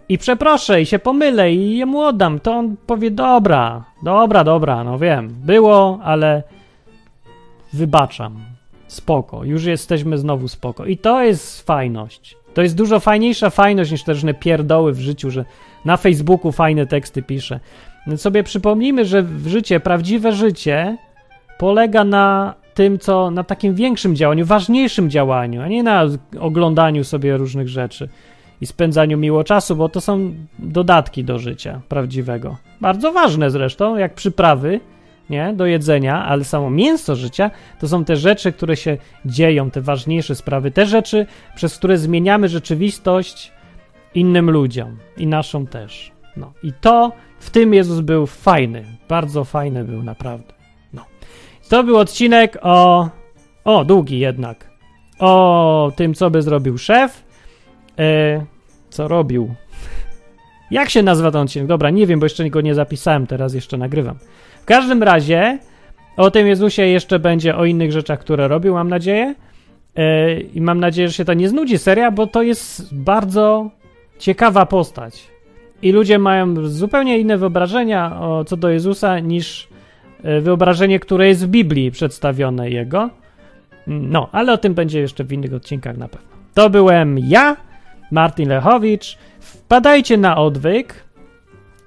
[0.09, 4.99] i przeproszę i się pomylę i jemu oddam, to on powie dobra, dobra, dobra, no
[4.99, 6.43] wiem, było, ale
[7.74, 8.51] wybaczam.
[8.91, 10.85] Spoko, już jesteśmy znowu spoko.
[10.85, 12.37] I to jest fajność.
[12.53, 15.45] To jest dużo fajniejsza fajność niż te różne pierdoły w życiu, że
[15.85, 17.59] na Facebooku fajne teksty piszę.
[18.15, 20.97] Sobie przypomnijmy, że w życie, prawdziwe życie
[21.57, 26.05] polega na tym, co na takim większym działaniu, ważniejszym działaniu, a nie na
[26.39, 28.09] oglądaniu sobie różnych rzeczy
[28.61, 32.57] i spędzaniu miło czasu, bo to są dodatki do życia prawdziwego.
[32.81, 34.79] Bardzo ważne zresztą, jak przyprawy,
[35.32, 39.82] nie, do jedzenia, ale samo mięso życia to są te rzeczy, które się dzieją, te
[39.82, 41.25] ważniejsze sprawy, te rzeczy,
[41.55, 43.51] przez które zmieniamy rzeczywistość
[44.15, 46.11] innym ludziom i naszą też.
[46.38, 50.53] No i to w tym Jezus był fajny, bardzo fajny był naprawdę.
[50.93, 51.05] No.
[51.69, 53.09] To był odcinek o
[53.63, 54.71] o, długi jednak.
[55.19, 57.23] O tym, co by zrobił szef.
[57.99, 58.45] E,
[58.89, 59.55] co robił?
[60.71, 61.67] Jak się nazywa ten odcinek?
[61.67, 64.15] Dobra, nie wiem, bo jeszcze go nie zapisałem, teraz jeszcze nagrywam.
[64.62, 65.59] W każdym razie
[66.18, 69.36] o tym Jezusie jeszcze będzie o innych rzeczach, które robił, mam nadzieję.
[69.95, 73.70] E, I mam nadzieję, że się to nie znudzi seria, bo to jest bardzo
[74.20, 75.28] ciekawa postać.
[75.82, 79.68] I ludzie mają zupełnie inne wyobrażenia o, co do Jezusa niż
[80.24, 83.09] e, wyobrażenie, które jest w Biblii przedstawione jego.
[83.88, 86.28] No, ale o tym będzie jeszcze w innych odcinkach na pewno.
[86.53, 87.57] To byłem ja.
[88.12, 89.18] Martin Lechowicz.
[89.39, 91.03] Wpadajcie na odwyk.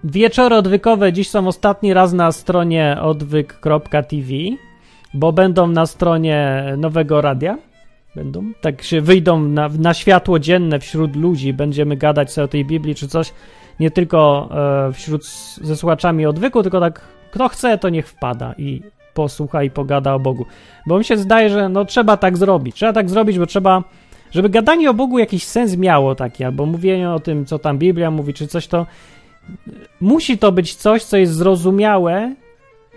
[0.05, 4.33] Wieczory odwykowe dziś są ostatni raz na stronie odwyk.tv,
[5.15, 7.59] bo będą na stronie nowego radia.
[8.17, 12.65] Będą, tak się wyjdą na, na światło dzienne wśród ludzi, będziemy gadać sobie o tej
[12.65, 13.33] Biblii czy coś,
[13.81, 14.49] nie tylko
[14.89, 15.27] e, wśród
[15.63, 17.01] ze słuchaczami odwyku, tylko tak
[17.31, 18.83] kto chce, to niech wpada i
[19.15, 20.47] posłucha i pogada o Bogu.
[20.87, 22.77] Bo mi się zdaje, że no trzeba tak zrobić.
[22.77, 23.83] Trzeba tak zrobić, bo trzeba
[24.35, 28.11] żeby gadanie o Bogu jakiś sens miało taki, albo mówienie o tym, co tam Biblia
[28.11, 28.87] mówi, czy coś, to
[30.01, 32.35] musi to być coś, co jest zrozumiałe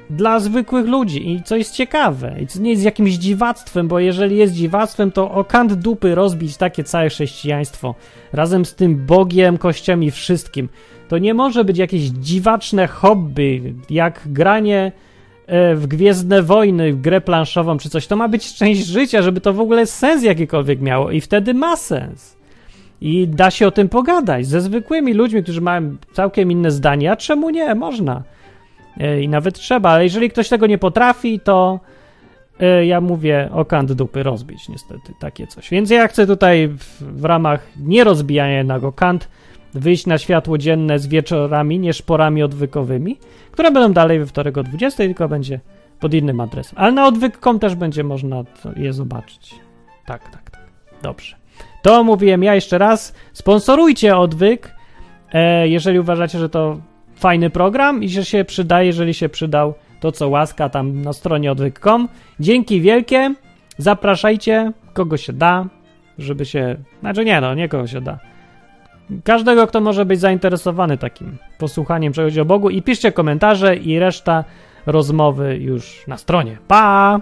[0.09, 4.37] dla zwykłych ludzi i co jest ciekawe i co nie jest jakimś dziwactwem, bo jeżeli
[4.37, 7.95] jest dziwactwem, to o kant dupy rozbić takie całe chrześcijaństwo
[8.33, 10.69] razem z tym Bogiem, kościem i wszystkim.
[11.07, 14.91] To nie może być jakieś dziwaczne hobby, jak granie
[15.47, 18.07] E, w Gwiezdne Wojny, w grę planszową czy coś.
[18.07, 21.75] To ma być część życia, żeby to w ogóle sens jakikolwiek miało i wtedy ma
[21.75, 22.36] sens.
[23.01, 27.15] I da się o tym pogadać ze zwykłymi ludźmi, którzy mają całkiem inne zdania.
[27.15, 27.75] Czemu nie?
[27.75, 28.23] Można.
[28.99, 31.79] E, I nawet trzeba, ale jeżeli ktoś tego nie potrafi, to
[32.59, 35.69] e, ja mówię o kant dupy rozbić, niestety, takie coś.
[35.69, 39.29] Więc ja chcę tutaj w, w ramach nie rozbijania jednego kant
[39.73, 43.17] wyjść na światło dzienne z wieczorami, nie szporami odwykowymi,
[43.51, 45.59] które będą dalej we wtorek o 20, tylko będzie
[45.99, 46.73] pod innym adresem.
[46.77, 48.43] Ale na odwyk.com też będzie można
[48.75, 49.55] je zobaczyć.
[50.05, 50.67] Tak, tak, tak.
[51.01, 51.36] Dobrze.
[51.87, 53.13] To mówiłem ja jeszcze raz.
[53.33, 54.75] Sponsorujcie odwyk,
[55.33, 56.77] e, jeżeli uważacie, że to
[57.15, 61.51] fajny program i że się przydaje, jeżeli się przydał, to co łaska tam na stronie
[61.51, 62.07] odwyk.com.
[62.39, 63.33] Dzięki wielkie.
[63.77, 65.65] Zapraszajcie kogo się da,
[66.17, 66.75] żeby się.
[66.99, 68.19] Znaczy nie, no, nie kogo się da
[69.23, 74.43] każdego, kto może być zainteresowany takim posłuchaniem czegoś o Bogu i piszcie komentarze i reszta
[74.85, 76.57] rozmowy już na stronie.
[76.67, 77.21] Pa!